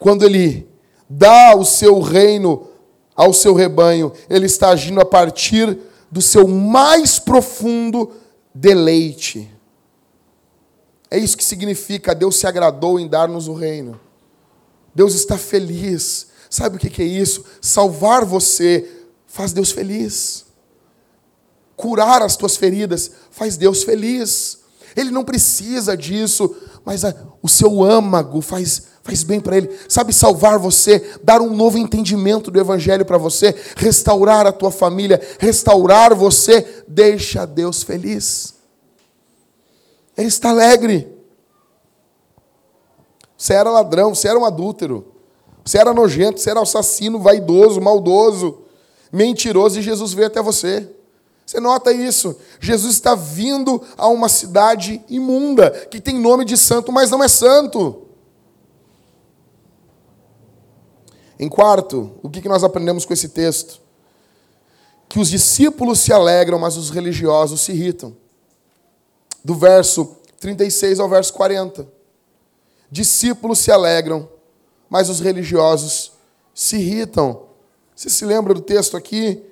[0.00, 0.66] Quando ele
[1.08, 2.66] dá o seu reino
[3.14, 5.78] ao seu rebanho, ele está agindo a partir
[6.10, 8.10] do seu mais profundo
[8.54, 9.48] deleite.
[11.10, 14.00] É isso que significa Deus se agradou em dar-nos o reino.
[14.94, 16.28] Deus está feliz.
[16.48, 17.44] Sabe o que é isso?
[17.60, 18.88] Salvar você
[19.26, 20.46] faz Deus feliz.
[21.76, 24.60] Curar as tuas feridas faz Deus feliz.
[24.96, 27.02] Ele não precisa disso, mas
[27.42, 29.70] o seu âmago faz faz bem para Ele.
[29.88, 35.20] Sabe salvar você, dar um novo entendimento do Evangelho para você, restaurar a tua família,
[35.38, 38.54] restaurar você, deixa Deus feliz.
[40.16, 41.08] Ele está alegre.
[43.36, 45.14] Você era ladrão, você era um adúltero,
[45.64, 48.58] você era nojento, você era assassino, vaidoso, maldoso,
[49.10, 50.86] mentiroso e Jesus veio até você.
[51.46, 52.36] Você nota isso?
[52.60, 57.28] Jesus está vindo a uma cidade imunda, que tem nome de santo, mas não é
[57.28, 58.09] santo.
[61.40, 63.80] Em quarto, o que nós aprendemos com esse texto?
[65.08, 68.14] Que os discípulos se alegram, mas os religiosos se irritam.
[69.42, 71.88] Do verso 36 ao verso 40.
[72.90, 74.28] Discípulos se alegram,
[74.90, 76.12] mas os religiosos
[76.54, 77.44] se irritam.
[77.96, 79.42] Você se lembra do texto aqui?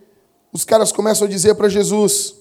[0.53, 2.34] Os caras começam a dizer para Jesus.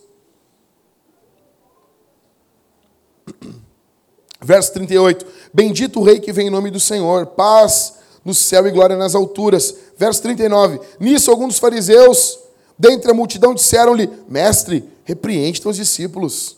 [4.41, 5.25] Verso 38.
[5.53, 7.27] Bendito o rei que vem em nome do Senhor.
[7.27, 7.96] Paz
[8.28, 9.73] no céu e glória nas alturas.
[9.97, 10.82] Verso 39.
[10.99, 12.38] Nisso, alguns dos fariseus,
[12.78, 16.57] dentre a multidão, disseram-lhe: Mestre, repreende teus discípulos.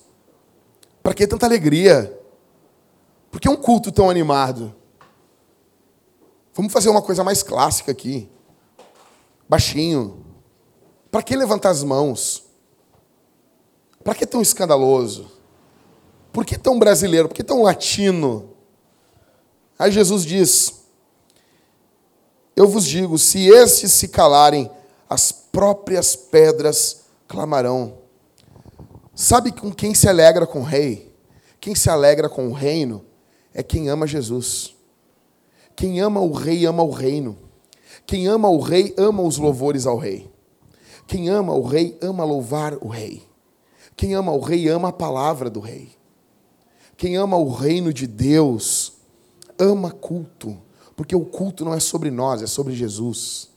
[1.03, 2.19] Para que tanta alegria?
[3.29, 4.73] Por que um culto tão animado?
[6.55, 8.27] Vamos fazer uma coisa mais clássica aqui.
[9.47, 10.25] Baixinho.
[11.11, 12.45] Para que levantar as mãos?
[14.03, 15.29] Para que tão escandaloso?
[16.33, 17.27] Por que tão brasileiro?
[17.27, 18.55] Por que tão latino?
[19.77, 20.78] Aí Jesus diz:
[22.59, 24.69] eu vos digo: se estes se calarem,
[25.09, 27.99] as próprias pedras clamarão.
[29.15, 31.15] Sabe com quem se alegra com o rei?
[31.61, 33.05] Quem se alegra com o reino
[33.53, 34.75] é quem ama Jesus.
[35.73, 37.37] Quem ama o rei, ama o reino.
[38.05, 40.29] Quem ama o rei, ama os louvores ao rei.
[41.07, 43.23] Quem ama o rei, ama louvar o rei.
[43.95, 45.91] Quem ama o rei, ama a palavra do rei.
[46.97, 48.91] Quem ama o reino de Deus,
[49.57, 50.57] ama culto
[50.99, 53.47] porque o culto não é sobre nós, é sobre Jesus.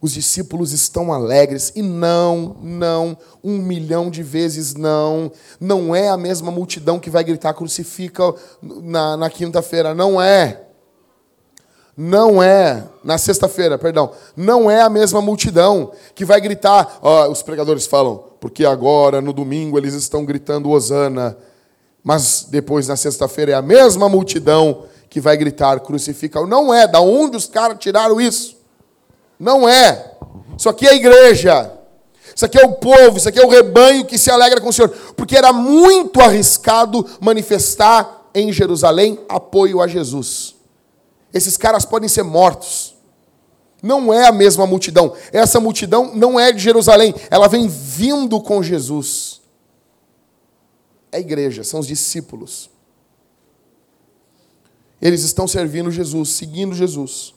[0.00, 5.30] Os discípulos estão alegres e não, não, um milhão de vezes não.
[5.60, 10.64] Não é a mesma multidão que vai gritar crucifica na, na quinta-feira, não é.
[11.96, 17.40] Não é, na sexta-feira, perdão, não é a mesma multidão que vai gritar, ó, os
[17.40, 21.38] pregadores falam, porque agora, no domingo, eles estão gritando Osana,
[22.02, 24.86] mas depois, na sexta-feira, é a mesma multidão
[25.16, 26.44] que vai gritar crucifica.
[26.44, 26.86] Não é.
[26.86, 28.54] Da onde os caras tiraram isso?
[29.40, 30.12] Não é.
[30.58, 31.72] Isso aqui é a igreja.
[32.34, 34.72] Isso aqui é o povo, isso aqui é o rebanho que se alegra com o
[34.74, 34.90] Senhor.
[35.16, 40.54] Porque era muito arriscado manifestar em Jerusalém apoio a Jesus.
[41.32, 42.94] Esses caras podem ser mortos.
[43.82, 45.14] Não é a mesma multidão.
[45.32, 47.14] Essa multidão não é de Jerusalém.
[47.30, 49.40] Ela vem vindo com Jesus.
[51.10, 52.75] É a igreja, são os discípulos.
[55.00, 57.34] Eles estão servindo Jesus, seguindo Jesus.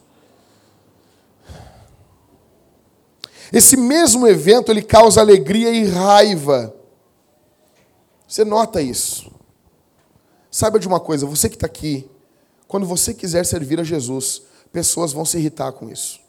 [3.51, 6.73] Esse mesmo evento ele causa alegria e raiva.
[8.27, 9.31] Você nota isso?
[10.51, 12.09] Saiba de uma coisa, você que está aqui,
[12.67, 16.19] quando você quiser servir a Jesus, pessoas vão se irritar com isso.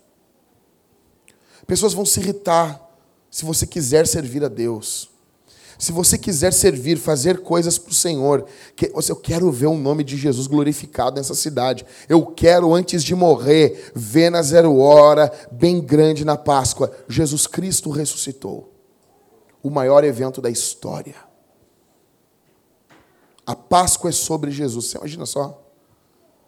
[1.67, 2.81] Pessoas vão se irritar
[3.31, 5.11] se você quiser servir a Deus.
[5.81, 8.45] Se você quiser servir, fazer coisas para o Senhor,
[8.77, 11.87] que, eu quero ver o nome de Jesus glorificado nessa cidade.
[12.07, 17.89] Eu quero, antes de morrer, ver na zero hora, bem grande na Páscoa, Jesus Cristo
[17.89, 18.71] ressuscitou.
[19.63, 21.17] O maior evento da história.
[23.47, 24.85] A Páscoa é sobre Jesus.
[24.85, 25.67] Você imagina só?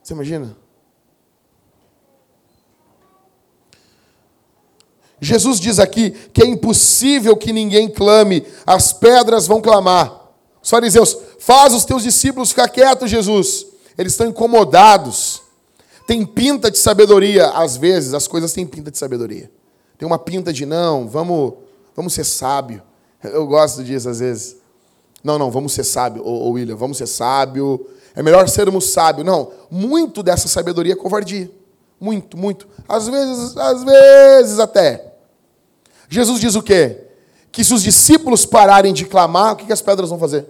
[0.03, 0.55] Você imagina?
[5.23, 10.21] Jesus diz aqui que é impossível que ninguém clame, as pedras vão clamar.
[10.61, 13.67] Os fariseus, faz os teus discípulos ficar quietos, Jesus.
[13.97, 15.41] Eles estão incomodados.
[16.09, 17.51] Tem pinta de sabedoria.
[17.51, 19.49] Às vezes, as coisas têm pinta de sabedoria.
[19.97, 21.55] Tem uma pinta de, não, vamos,
[21.95, 22.83] vamos ser sábio.
[23.23, 24.57] Eu gosto disso às vezes.
[25.23, 27.87] Não, não, vamos ser sábio, ô, ô William, vamos ser sábio.
[28.13, 29.25] É melhor sermos sábios.
[29.25, 31.49] Não, muito dessa sabedoria é covardia.
[32.01, 32.67] Muito, muito.
[32.89, 35.12] Às vezes, às vezes até.
[36.13, 37.07] Jesus diz o quê?
[37.51, 40.47] Que se os discípulos pararem de clamar, o que as pedras vão fazer?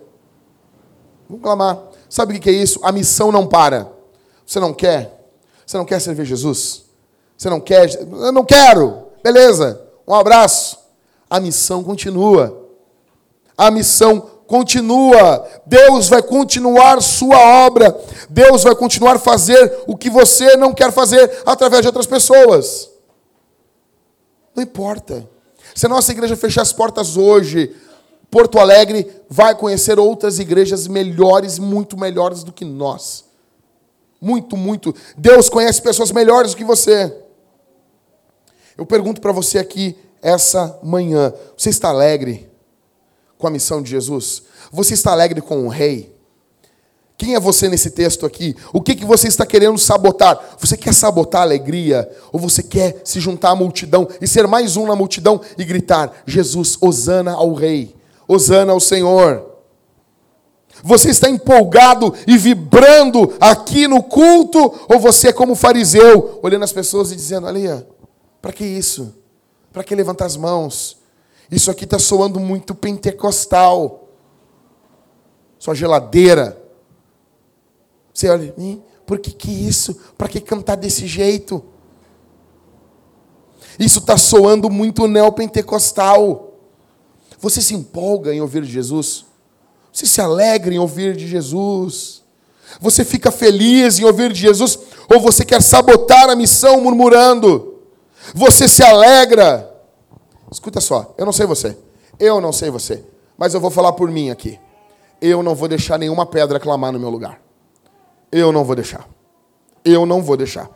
[1.29, 1.79] Vão clamar.
[2.09, 2.81] Sabe o que é isso?
[2.83, 3.89] A missão não para.
[4.45, 5.25] Você não quer?
[5.65, 6.83] Você não quer servir Jesus?
[7.39, 7.89] Você não quer?
[7.95, 9.05] Eu não quero.
[9.23, 9.81] Beleza.
[10.05, 10.79] Um abraço.
[11.31, 12.67] A missão continua.
[13.57, 15.47] A missão continua.
[15.65, 17.97] Deus vai continuar sua obra.
[18.29, 22.91] Deus vai continuar fazer o que você não quer fazer através de outras pessoas.
[24.57, 25.31] Não importa.
[25.75, 27.75] Se a nossa igreja fechar as portas hoje,
[28.31, 33.25] Porto Alegre vai conhecer outras igrejas melhores, muito melhores do que nós.
[34.21, 34.95] Muito, muito.
[35.17, 37.15] Deus conhece pessoas melhores do que você.
[38.79, 42.51] Eu pergunto para você aqui essa manhã: você está alegre
[43.37, 44.45] com a missão de Jesus?
[44.71, 46.17] Você está alegre com o Rei?
[47.17, 48.57] Quem é você nesse texto aqui?
[48.73, 50.57] O que, que você está querendo sabotar?
[50.59, 52.11] Você quer sabotar a alegria?
[52.33, 56.13] Ou você quer se juntar à multidão e ser mais um na multidão e gritar:
[56.27, 57.95] Jesus, Osana ao Rei,
[58.27, 59.51] Osana ao Senhor?
[60.83, 64.59] Você está empolgado e vibrando aqui no culto?
[64.89, 67.87] Ou você é como fariseu, olhando as pessoas e dizendo: Olha,
[68.41, 69.15] para que isso?
[69.73, 70.97] Para que levantar as mãos?
[71.51, 74.09] Isso aqui está soando muito pentecostal.
[75.59, 76.62] Sua geladeira
[78.13, 78.55] você olha,
[79.07, 79.99] por que, que isso?
[80.17, 81.65] Para que cantar desse jeito?
[83.79, 86.53] Isso está soando muito neopentecostal.
[87.39, 89.25] Você se empolga em ouvir Jesus?
[89.93, 92.23] Você se alegra em ouvir de Jesus?
[92.81, 94.79] Você fica feliz em ouvir de Jesus?
[95.13, 97.79] Ou você quer sabotar a missão murmurando?
[98.35, 99.69] Você se alegra?
[100.51, 101.77] Escuta só, eu não sei você,
[102.21, 103.03] eu não sei você,
[103.39, 104.59] mas eu vou falar por mim aqui.
[105.21, 107.41] Eu não vou deixar nenhuma pedra clamar no meu lugar.
[108.33, 109.07] Eu não vou deixar.
[109.85, 110.71] Eu não vou deixar.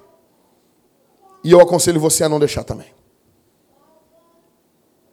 [1.43, 2.95] E eu aconselho você a não deixar também.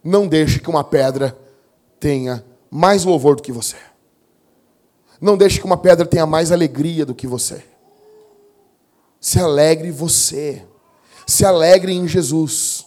[0.03, 1.37] Não deixe que uma pedra
[1.99, 3.77] tenha mais louvor do que você.
[5.21, 7.63] Não deixe que uma pedra tenha mais alegria do que você.
[9.21, 10.67] Se alegre você.
[11.25, 12.85] Se alegre em Jesus.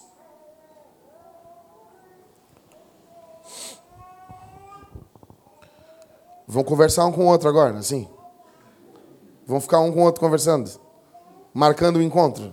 [6.46, 8.06] Vamos conversar um com o outro agora, assim?
[9.46, 10.68] Vão ficar um com o outro conversando,
[11.54, 12.52] marcando o encontro.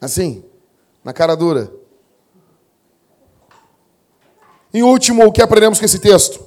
[0.00, 0.44] Assim,
[1.04, 1.72] na cara dura.
[4.74, 6.44] Em último, o que aprendemos com esse texto?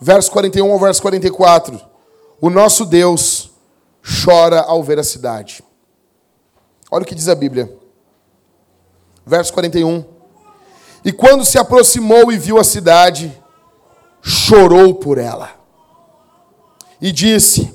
[0.00, 1.78] Verso 41 ao verso 44.
[2.40, 3.50] O nosso Deus
[4.24, 5.62] chora ao ver a cidade.
[6.90, 7.70] Olha o que diz a Bíblia.
[9.26, 10.04] Verso 41.
[11.04, 13.38] E quando se aproximou e viu a cidade,
[14.22, 15.50] chorou por ela.
[17.00, 17.74] E disse: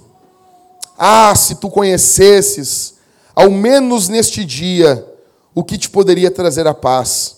[0.98, 2.96] ah, se tu conhecesses,
[3.36, 5.06] ao menos neste dia,
[5.54, 7.38] o que te poderia trazer a paz,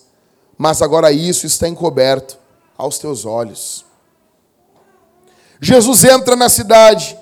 [0.58, 2.38] mas agora isso está encoberto
[2.78, 3.86] aos teus olhos.
[5.60, 7.18] Jesus entra na cidade,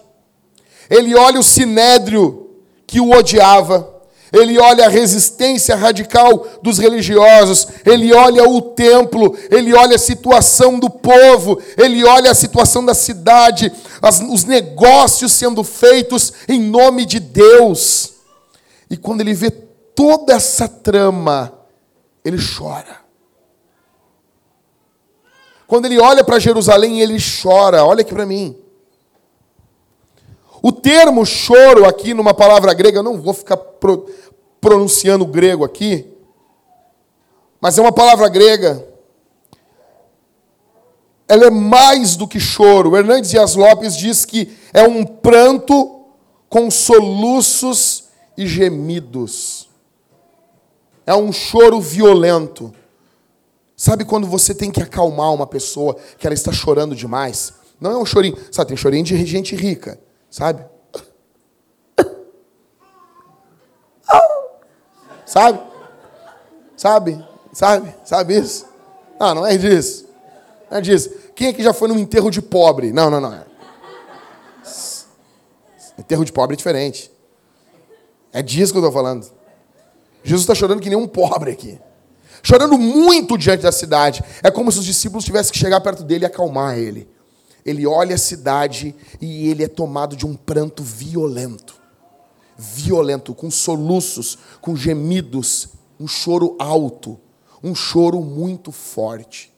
[0.90, 2.50] ele olha o sinédrio
[2.86, 3.95] que o odiava,
[4.36, 10.78] ele olha a resistência radical dos religiosos, ele olha o templo, ele olha a situação
[10.78, 13.72] do povo, ele olha a situação da cidade,
[14.02, 18.14] as, os negócios sendo feitos em nome de Deus.
[18.90, 21.54] E quando ele vê toda essa trama,
[22.24, 23.06] ele chora.
[25.66, 27.84] Quando ele olha para Jerusalém, ele chora.
[27.84, 28.56] Olha aqui para mim.
[30.66, 34.10] O termo choro aqui numa palavra grega, eu não vou ficar pro,
[34.60, 36.12] pronunciando grego aqui,
[37.62, 38.84] mas é uma palavra grega.
[41.28, 42.98] Ela é mais do que choro.
[42.98, 46.04] Hernandes Dias Lopes diz que é um pranto
[46.50, 48.06] com soluços
[48.36, 49.70] e gemidos.
[51.06, 52.74] É um choro violento.
[53.78, 57.54] Sabe quando você tem que acalmar uma pessoa que ela está chorando demais?
[57.80, 58.70] Não é um chorinho, sabe?
[58.70, 60.00] Tem chorinho de gente rica,
[60.36, 60.66] sabe?
[65.26, 65.60] Sabe?
[66.76, 67.26] Sabe?
[67.54, 67.96] Sabe?
[68.04, 68.66] Sabe isso?
[69.18, 70.06] Não, não é disso.
[70.70, 71.10] Não é disso.
[71.34, 72.92] Quem aqui já foi num enterro de pobre?
[72.92, 73.46] Não, não, não.
[75.98, 77.10] Enterro de pobre é diferente.
[78.34, 79.26] É disso que eu estou falando.
[80.22, 81.80] Jesus está chorando que nem um pobre aqui.
[82.44, 84.22] Chorando muito diante da cidade.
[84.44, 87.15] É como se os discípulos tivessem que chegar perto dele e acalmar ele.
[87.66, 91.82] Ele olha a cidade e ele é tomado de um pranto violento.
[92.56, 97.20] Violento, com soluços, com gemidos, um choro alto,
[97.64, 99.52] um choro muito forte.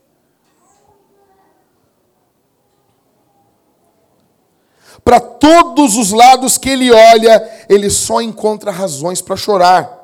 [5.03, 9.97] Para todos os lados que ele olha, ele só encontra razões para chorar.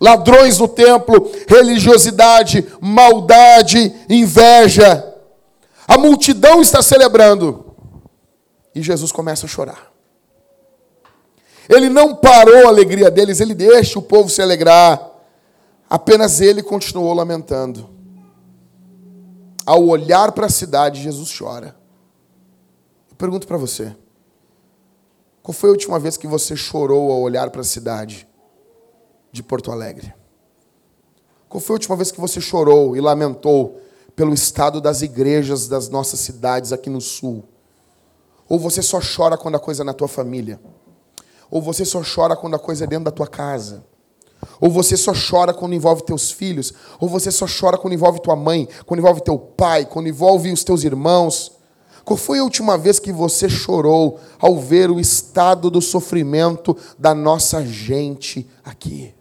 [0.00, 5.09] Ladrões no templo, religiosidade, maldade, inveja.
[5.90, 7.74] A multidão está celebrando.
[8.72, 9.92] E Jesus começa a chorar.
[11.68, 15.10] Ele não parou a alegria deles, ele deixa o povo se alegrar.
[15.88, 17.90] Apenas ele continuou lamentando.
[19.66, 21.74] Ao olhar para a cidade, Jesus chora.
[23.10, 23.92] Eu pergunto para você:
[25.42, 28.28] qual foi a última vez que você chorou ao olhar para a cidade
[29.32, 30.14] de Porto Alegre?
[31.48, 33.80] Qual foi a última vez que você chorou e lamentou
[34.14, 37.44] pelo estado das igrejas das nossas cidades aqui no sul?
[38.48, 40.60] Ou você só chora quando a coisa é na tua família?
[41.50, 43.84] Ou você só chora quando a coisa é dentro da tua casa?
[44.60, 46.72] Ou você só chora quando envolve teus filhos?
[46.98, 50.64] Ou você só chora quando envolve tua mãe, quando envolve teu pai, quando envolve os
[50.64, 51.52] teus irmãos?
[52.04, 57.14] Qual foi a última vez que você chorou ao ver o estado do sofrimento da
[57.14, 59.14] nossa gente aqui?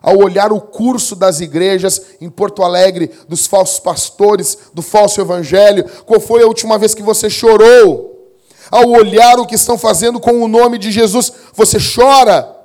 [0.00, 5.84] Ao olhar o curso das igrejas em Porto Alegre, dos falsos pastores, do falso evangelho,
[6.06, 8.36] qual foi a última vez que você chorou?
[8.70, 12.56] Ao olhar o que estão fazendo com o nome de Jesus, você chora?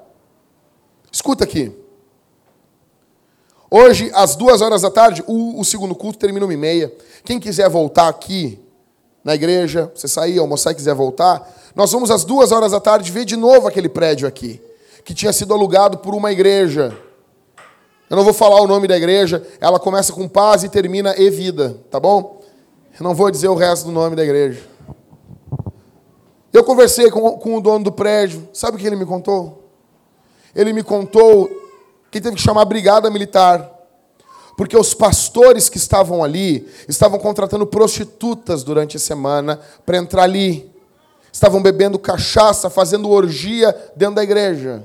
[1.12, 1.72] Escuta aqui.
[3.70, 6.94] Hoje, às duas horas da tarde, o, o segundo culto termina uma e meia.
[7.24, 8.60] Quem quiser voltar aqui
[9.24, 13.12] na igreja, você sair, almoçar e quiser voltar, nós vamos às duas horas da tarde
[13.12, 14.62] ver de novo aquele prédio aqui,
[15.04, 16.96] que tinha sido alugado por uma igreja.
[18.14, 21.32] Eu não vou falar o nome da igreja, ela começa com paz e termina e
[21.32, 22.44] vida, tá bom?
[22.94, 24.62] Eu não vou dizer o resto do nome da igreja.
[26.54, 29.68] Eu conversei com, com o dono do prédio, sabe o que ele me contou?
[30.54, 31.50] Ele me contou
[32.12, 33.68] que teve que chamar a brigada militar
[34.56, 40.72] porque os pastores que estavam ali estavam contratando prostitutas durante a semana para entrar ali.
[41.32, 44.84] Estavam bebendo cachaça, fazendo orgia dentro da igreja.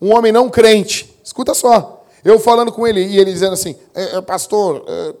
[0.00, 4.16] Um homem não crente, escuta só, eu falando com ele e ele dizendo assim: é,
[4.16, 5.14] é, Pastor, é,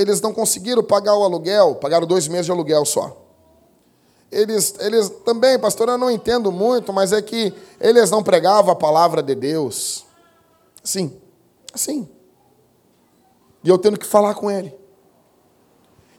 [0.00, 3.18] eles não conseguiram pagar o aluguel, pagaram dois meses de aluguel só.
[4.30, 8.76] Eles, eles também, pastor, eu não entendo muito, mas é que eles não pregavam a
[8.76, 10.06] palavra de Deus.
[10.82, 11.20] Sim,
[11.72, 12.08] Assim.
[13.64, 14.74] E eu tendo que falar com ele.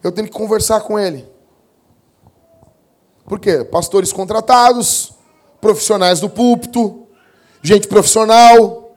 [0.02, 1.28] Eu tendo que conversar com ele.
[3.26, 3.64] Por quê?
[3.64, 5.14] Pastores contratados,
[5.62, 7.03] profissionais do púlpito,
[7.64, 8.96] gente profissional.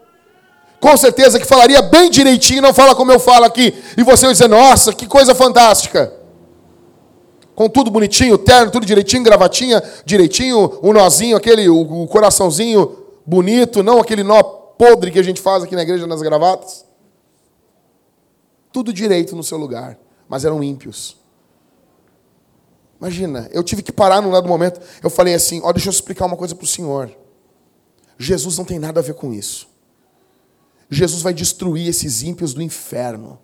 [0.81, 3.73] Com certeza que falaria bem direitinho, não fala como eu falo aqui.
[3.97, 6.13] E você vai dizer, nossa, que coisa fantástica.
[7.55, 13.99] Com tudo bonitinho, terno, tudo direitinho, gravatinha, direitinho, o nozinho, aquele, o, coraçãozinho bonito, não
[13.99, 16.85] aquele nó podre que a gente faz aqui na igreja nas gravatas.
[18.71, 19.99] Tudo direito no seu lugar,
[20.29, 21.17] mas eram ímpios.
[23.01, 24.81] Imagina, eu tive que parar num dado momento.
[25.03, 27.11] Eu falei assim: ó, deixa eu explicar uma coisa para o senhor.
[28.19, 29.69] Jesus não tem nada a ver com isso.
[30.89, 33.39] Jesus vai destruir esses ímpios do inferno.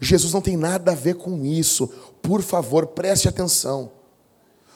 [0.00, 1.88] Jesus não tem nada a ver com isso.
[2.22, 3.92] Por favor, preste atenção.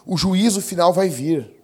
[0.04, 1.54] O juízo final vai vir.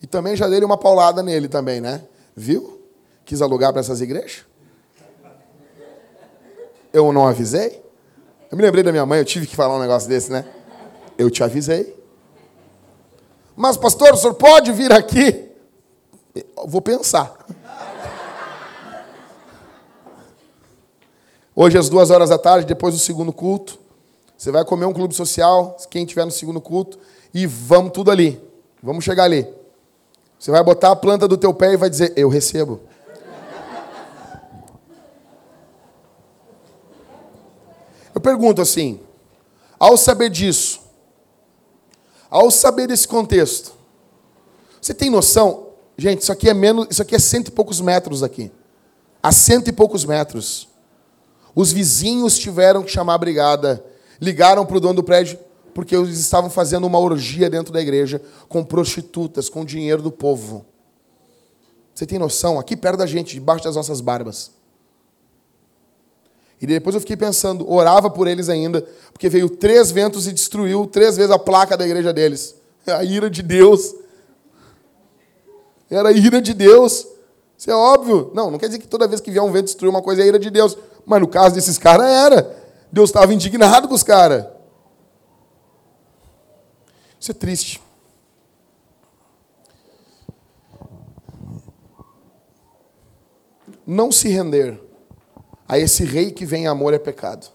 [0.00, 2.04] E também já dei uma paulada nele também, né?
[2.36, 2.82] Viu?
[3.24, 4.44] Quis alugar para essas igrejas?
[6.92, 7.82] Eu não avisei?
[8.50, 10.44] Eu me lembrei da minha mãe, eu tive que falar um negócio desse, né?
[11.18, 12.03] Eu te avisei.
[13.56, 15.50] Mas, pastor, o senhor pode vir aqui?
[16.34, 17.32] Eu vou pensar.
[21.54, 23.78] Hoje, às duas horas da tarde, depois do segundo culto,
[24.36, 26.98] você vai comer um clube social, quem tiver no segundo culto,
[27.32, 28.42] e vamos tudo ali.
[28.82, 29.46] Vamos chegar ali.
[30.38, 32.80] Você vai botar a planta do teu pé e vai dizer: Eu recebo.
[38.14, 39.00] Eu pergunto assim:
[39.78, 40.80] ao saber disso,
[42.34, 43.74] ao saber desse contexto,
[44.80, 45.68] você tem noção?
[45.96, 48.50] Gente, isso aqui é menos, isso aqui é cento e poucos metros aqui.
[49.22, 50.68] a cento e poucos metros.
[51.54, 53.84] Os vizinhos tiveram que chamar a brigada.
[54.20, 55.38] Ligaram para o dono do prédio
[55.72, 60.66] porque eles estavam fazendo uma orgia dentro da igreja com prostitutas, com dinheiro do povo.
[61.94, 62.58] Você tem noção?
[62.58, 64.50] Aqui perto da gente, debaixo das nossas barbas.
[66.64, 68.80] E depois eu fiquei pensando, orava por eles ainda,
[69.12, 72.54] porque veio três ventos e destruiu três vezes a placa da igreja deles.
[72.86, 73.94] A ira de Deus.
[75.90, 77.06] Era a ira de Deus.
[77.58, 78.30] Isso é óbvio.
[78.34, 80.24] Não, não quer dizer que toda vez que vier um vento destruir uma coisa é
[80.24, 80.74] a ira de Deus.
[81.04, 82.56] Mas no caso desses caras era.
[82.90, 84.46] Deus estava indignado com os caras.
[87.20, 87.78] Isso é triste.
[93.86, 94.80] Não se render
[95.68, 97.46] a esse rei que vem amor é pecado.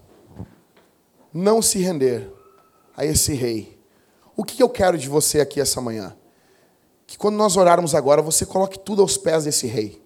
[1.34, 2.32] Não se render
[2.96, 3.80] a esse rei.
[4.36, 6.16] O que eu quero de você aqui essa manhã?
[7.06, 10.02] Que quando nós orarmos agora, você coloque tudo aos pés desse rei.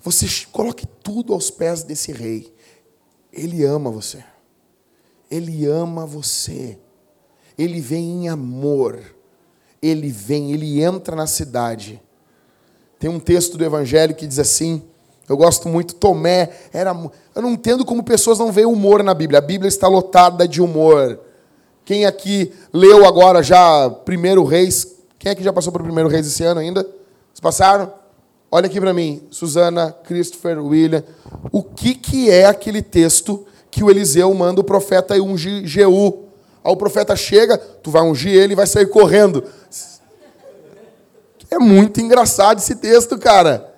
[0.00, 2.54] Você coloque tudo aos pés desse rei.
[3.32, 4.24] Ele ama você.
[5.30, 6.78] Ele ama você.
[7.56, 9.14] Ele vem em amor.
[9.82, 12.02] Ele vem, ele entra na cidade.
[12.98, 14.89] Tem um texto do Evangelho que diz assim:
[15.30, 16.90] eu gosto muito, Tomé era.
[17.36, 19.38] Eu não entendo como pessoas não veem humor na Bíblia.
[19.38, 21.20] A Bíblia está lotada de humor.
[21.84, 24.96] Quem aqui leu agora já Primeiro Reis?
[25.20, 26.82] Quem aqui já passou por Primeiro Reis esse ano ainda?
[26.82, 27.92] Vocês passaram?
[28.50, 31.04] Olha aqui para mim, Susana, Christopher, William.
[31.52, 36.24] O que, que é aquele texto que o Eliseu manda o profeta ungir Jeú?
[36.64, 39.44] Aí o profeta chega, tu vai ungir ele e vai sair correndo.
[41.48, 43.69] É muito engraçado esse texto, cara.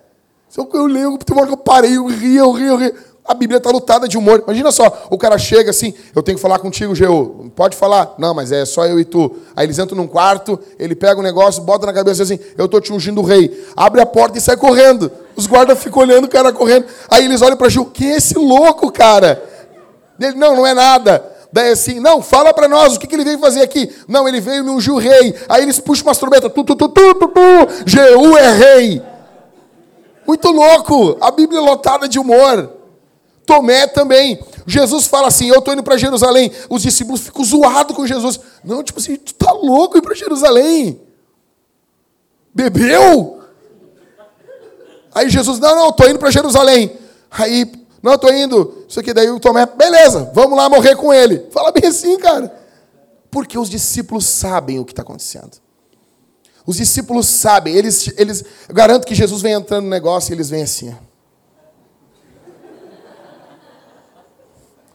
[0.57, 2.95] Eu leio, tem uma hora que eu parei, eu ri, eu ri, eu ri.
[3.25, 4.43] A Bíblia está lutada de humor.
[4.45, 7.51] Imagina só, o cara chega assim, eu tenho que falar contigo, Geu.
[7.55, 8.15] Pode falar.
[8.19, 9.37] Não, mas é só eu e tu.
[9.55, 12.81] Aí eles entram num quarto, ele pega um negócio, bota na cabeça assim, eu estou
[12.81, 13.65] te ungindo o rei.
[13.77, 15.11] Abre a porta e sai correndo.
[15.37, 16.87] Os guardas ficam olhando o cara correndo.
[17.09, 19.43] Aí eles olham para Geu, que é esse louco, cara?
[20.21, 21.25] Ele, não, não é nada.
[21.53, 23.89] Daí assim, não, fala para nós o que, que, ele veio fazer aqui.
[24.09, 25.35] Não, ele veio me ungir o rei.
[25.49, 29.12] Aí eles puxam umas trombetas, tu, tu, tu, tu, tu, tu, Jeú é rei.
[30.27, 31.17] Muito louco.
[31.21, 32.71] A Bíblia é lotada de humor.
[33.45, 34.43] Tomé também.
[34.67, 36.51] Jesus fala assim: Eu estou indo para Jerusalém.
[36.69, 38.41] Os discípulos ficam zoados com Jesus.
[38.65, 41.01] Não, tipo assim, tu tá louco ir para Jerusalém?
[42.55, 43.41] Bebeu?
[45.15, 46.97] Aí Jesus, não, não, estou indo para Jerusalém.
[47.31, 47.71] Aí
[48.03, 48.85] não, estou indo.
[48.89, 51.47] Isso aqui, daí o Tomé, beleza, vamos lá morrer com ele.
[51.51, 52.53] Fala bem assim, cara.
[53.31, 55.63] Porque os discípulos sabem o que está acontecendo.
[56.65, 60.49] Os discípulos sabem, eles, eles, eu garanto que Jesus vem entrando no negócio e eles
[60.49, 60.95] vêm assim.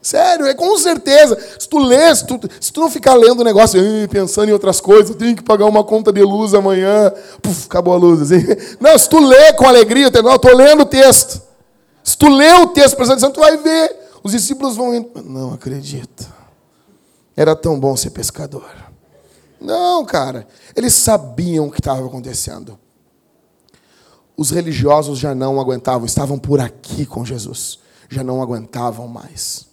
[0.07, 1.38] Sério, é com certeza.
[1.59, 4.80] Se tu lê, se tu, se tu não ficar lendo o negócio, pensando em outras
[4.80, 7.11] coisas, eu tenho que pagar uma conta de luz amanhã,
[7.41, 8.22] puf, acabou a luz.
[8.22, 8.45] Assim.
[8.80, 11.41] Não, se tu lê com alegria, eu estou lendo o texto.
[12.01, 13.97] Se tu lê o texto prestando atenção, tu vai ver.
[14.24, 15.09] Os discípulos vão indo.
[15.26, 16.26] Não acredito.
[17.36, 18.86] Era tão bom ser pescador.
[19.60, 20.47] Não, cara.
[20.76, 22.78] Eles sabiam o que estava acontecendo.
[24.36, 27.80] Os religiosos já não aguentavam, estavam por aqui com Jesus.
[28.10, 29.66] Já não aguentavam mais.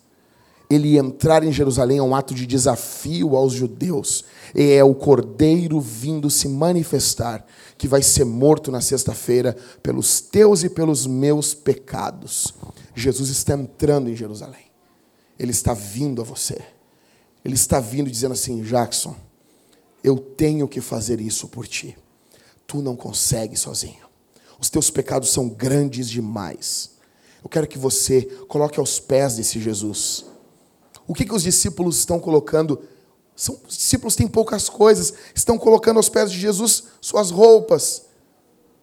[0.71, 4.25] Ele entrar em Jerusalém é um ato de desafio aos judeus.
[4.55, 7.45] E é o cordeiro vindo se manifestar
[7.77, 12.55] que vai ser morto na sexta-feira pelos teus e pelos meus pecados.
[12.95, 14.65] Jesus está entrando em Jerusalém.
[15.39, 16.59] Ele está vindo a você.
[17.45, 19.15] Ele está vindo dizendo assim: Jackson,
[20.05, 21.97] eu tenho que fazer isso por ti.
[22.67, 24.05] Tu não consegues sozinho.
[24.61, 26.91] Os teus pecados são grandes demais.
[27.43, 30.27] Eu quero que você coloque aos pés desse Jesus.
[31.07, 32.83] O que, que os discípulos estão colocando?
[33.35, 38.05] São, os discípulos têm poucas coisas, estão colocando aos pés de Jesus suas roupas,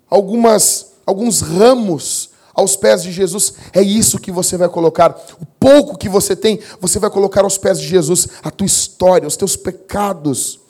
[0.09, 3.53] algumas, alguns ramos aos pés de Jesus.
[3.73, 5.19] É isso que você vai colocar.
[5.39, 9.27] O pouco que você tem, você vai colocar aos pés de Jesus a tua história,
[9.27, 10.60] os teus pecados.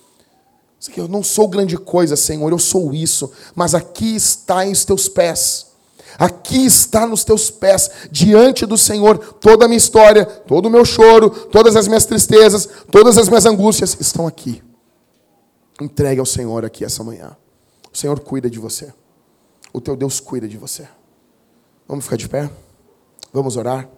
[0.95, 5.07] Eu não sou grande coisa, Senhor, eu sou isso, mas aqui está em os teus
[5.07, 5.67] pés.
[6.17, 10.83] Aqui está nos teus pés, diante do Senhor, toda a minha história, todo o meu
[10.83, 14.61] choro, todas as minhas tristezas, todas as minhas angústias estão aqui.
[15.79, 17.35] Entregue ao Senhor aqui essa manhã.
[17.91, 18.93] O Senhor cuida de você.
[19.73, 20.87] O teu Deus cuida de você.
[21.87, 22.49] Vamos ficar de pé?
[23.33, 23.89] Vamos orar?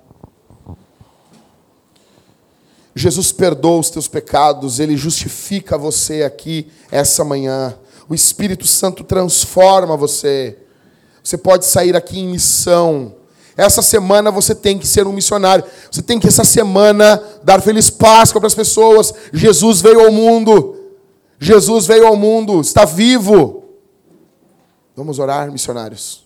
[2.96, 7.76] Jesus perdoa os teus pecados, ele justifica você aqui essa manhã.
[8.08, 10.58] O Espírito Santo transforma você.
[11.24, 13.16] Você pode sair aqui em missão.
[13.56, 15.64] Essa semana você tem que ser um missionário.
[15.92, 19.14] Você tem que, essa semana, dar feliz Páscoa para as pessoas.
[19.32, 20.80] Jesus veio ao mundo.
[21.40, 23.64] Jesus veio ao mundo, está vivo.
[24.96, 26.24] Vamos orar, missionários.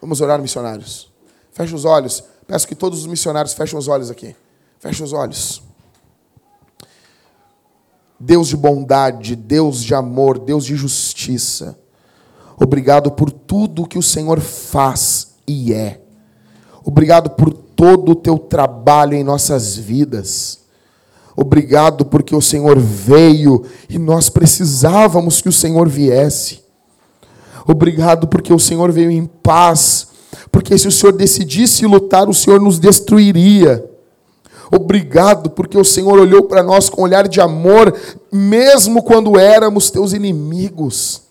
[0.00, 1.10] Vamos orar, missionários.
[1.52, 2.22] Feche os olhos.
[2.46, 4.36] Peço que todos os missionários fechem os olhos aqui.
[4.78, 5.62] Feche os olhos.
[8.18, 11.78] Deus de bondade, Deus de amor, Deus de justiça.
[12.56, 16.00] Obrigado por tudo que o Senhor faz e é.
[16.84, 20.60] Obrigado por todo o teu trabalho em nossas vidas.
[21.36, 26.62] Obrigado porque o Senhor veio e nós precisávamos que o Senhor viesse.
[27.66, 30.08] Obrigado porque o Senhor veio em paz,
[30.52, 33.84] porque se o Senhor decidisse lutar, o Senhor nos destruiria.
[34.70, 37.94] Obrigado porque o Senhor olhou para nós com um olhar de amor,
[38.32, 41.22] mesmo quando éramos teus inimigos.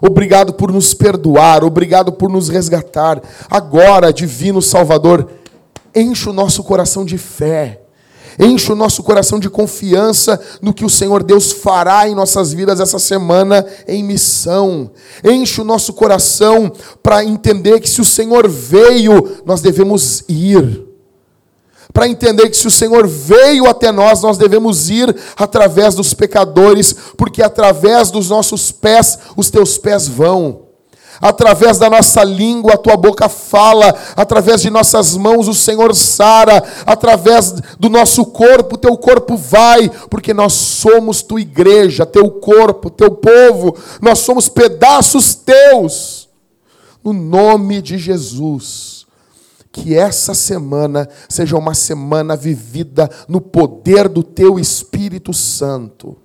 [0.00, 3.22] Obrigado por nos perdoar, obrigado por nos resgatar.
[3.50, 5.28] Agora, divino Salvador,
[5.94, 7.80] enche o nosso coração de fé.
[8.38, 12.80] Enche o nosso coração de confiança no que o Senhor Deus fará em nossas vidas
[12.80, 14.90] essa semana em missão.
[15.22, 20.93] Enche o nosso coração para entender que se o Senhor veio, nós devemos ir
[21.94, 26.92] para entender que se o Senhor veio até nós, nós devemos ir através dos pecadores,
[27.16, 30.64] porque através dos nossos pés os teus pés vão.
[31.20, 36.64] Através da nossa língua, a tua boca fala, através de nossas mãos, o Senhor sara,
[36.84, 43.12] através do nosso corpo, teu corpo vai, porque nós somos tua igreja, teu corpo, teu
[43.12, 46.28] povo, nós somos pedaços teus,
[47.04, 49.03] no nome de Jesus
[49.74, 56.16] que essa semana seja uma semana vivida no poder do Teu Espírito Santo.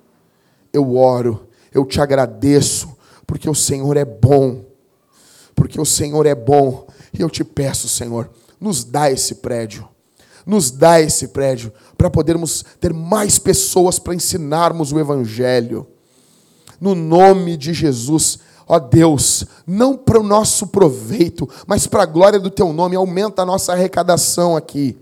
[0.71, 2.95] Eu oro, eu te agradeço,
[3.25, 4.63] porque o Senhor é bom,
[5.55, 8.29] porque o Senhor é bom, e eu te peço, Senhor,
[8.61, 9.89] nos dá esse prédio,
[10.45, 15.87] nos dá esse prédio, para podermos ter mais pessoas para ensinarmos o Evangelho.
[16.79, 18.37] No nome de Jesus,
[18.72, 23.41] Ó Deus, não para o nosso proveito, mas para a glória do teu nome, aumenta
[23.41, 24.95] a nossa arrecadação aqui.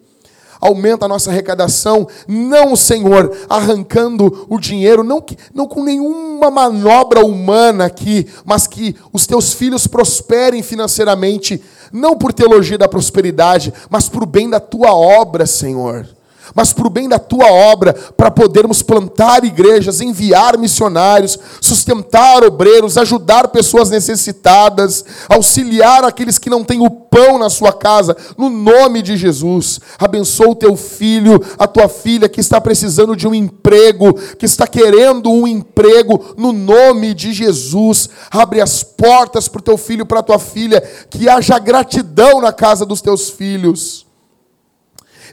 [0.60, 7.86] Aumenta a nossa arrecadação, não, Senhor, arrancando o dinheiro, não, não com nenhuma manobra humana
[7.86, 11.62] aqui, mas que os teus filhos prosperem financeiramente,
[11.92, 16.08] não por teologia da prosperidade, mas para o bem da tua obra, Senhor
[16.56, 22.98] mas para o bem da tua obra, para podermos plantar igrejas, enviar missionários, sustentar obreiros,
[22.98, 29.02] ajudar pessoas necessitadas, auxiliar aqueles que não têm o pão na sua casa, no nome
[29.02, 29.80] de Jesus.
[30.00, 34.68] Abençoa o teu filho, a tua filha que está precisando de um emprego, que está
[34.68, 38.10] querendo um emprego, no nome de Jesus.
[38.32, 42.54] Abre as portas para o teu filho, para a tua filha, que haja gratidão na
[42.54, 44.07] casa dos teus filhos.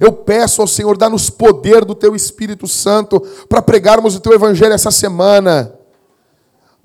[0.01, 4.72] Eu peço ao Senhor, dá-nos poder do Teu Espírito Santo para pregarmos o Teu Evangelho
[4.72, 5.78] essa semana.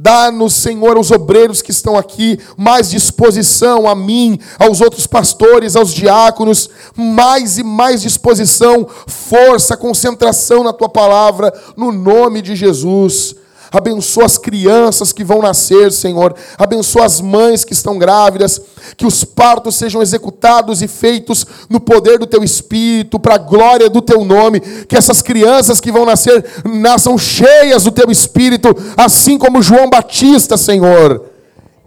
[0.01, 5.93] Dá-nos, Senhor, aos obreiros que estão aqui, mais disposição a mim, aos outros pastores, aos
[5.93, 13.35] diáconos, mais e mais disposição, força, concentração na tua palavra, no nome de Jesus.
[13.71, 16.35] Abençoa as crianças que vão nascer, Senhor.
[16.57, 18.59] Abençoa as mães que estão grávidas.
[18.97, 23.89] Que os partos sejam executados e feitos no poder do Teu Espírito, para a glória
[23.89, 24.59] do Teu nome.
[24.59, 30.57] Que essas crianças que vão nascer nasçam cheias do Teu Espírito, assim como João Batista,
[30.57, 31.25] Senhor.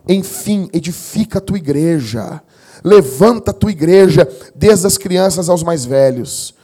[0.09, 2.41] Enfim, edifica a tua igreja.
[2.85, 6.55] Levanta a tua igreja, desde as crianças aos mais velhos.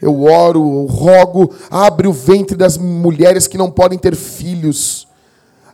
[0.00, 5.08] Eu oro, eu rogo, abre o ventre das mulheres que não podem ter filhos.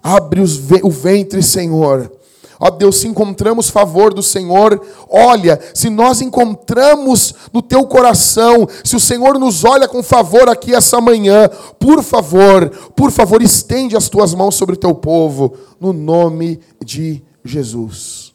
[0.03, 2.11] Abre o ventre, Senhor.
[2.59, 8.97] Ó Deus, se encontramos favor do Senhor, olha, se nós encontramos no teu coração, se
[8.97, 11.49] o Senhor nos olha com favor aqui essa manhã,
[11.79, 17.23] por favor, por favor, estende as tuas mãos sobre o teu povo, no nome de
[17.45, 18.33] Jesus.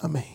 [0.00, 0.34] Amém.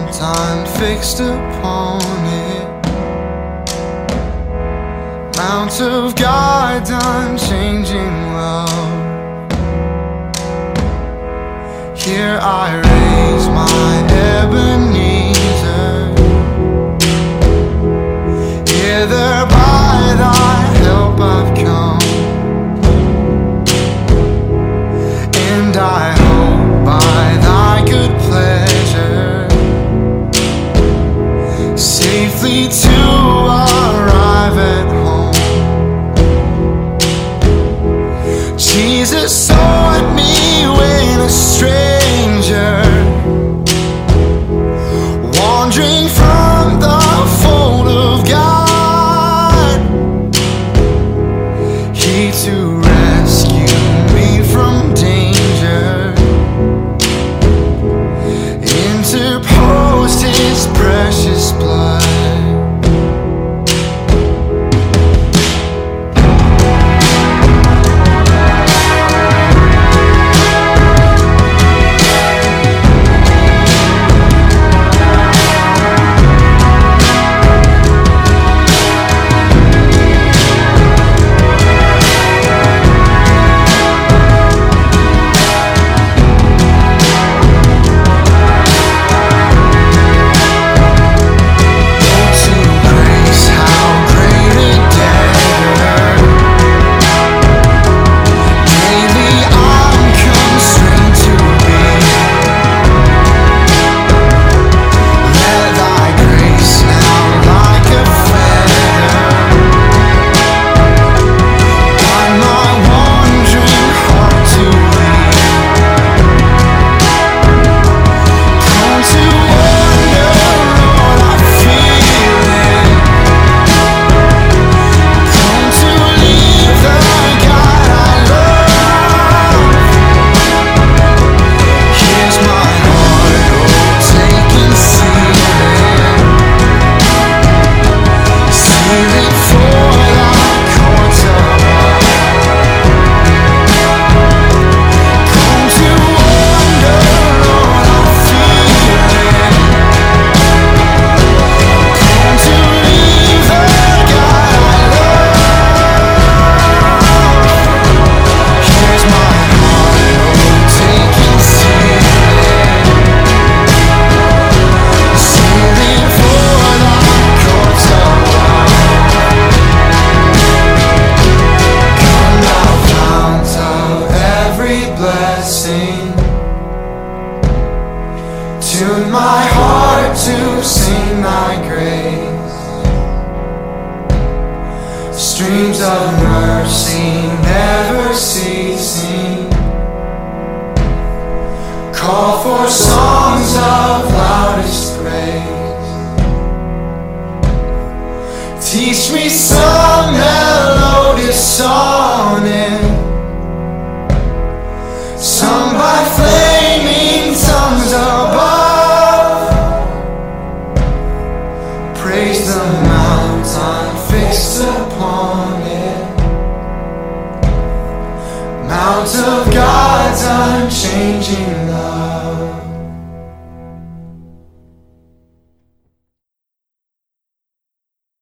[0.21, 1.99] sign fixed upon
[2.45, 2.67] it.
[5.35, 8.99] Mount of God, unchanging love.
[11.97, 13.91] Here I raise my
[14.35, 15.95] Ebenezer.
[18.71, 21.90] Hither by thy help I've come.
[32.41, 32.87] simply to
[33.45, 35.33] arrive at home.
[38.57, 39.47] Jesus.
[39.47, 39.80] So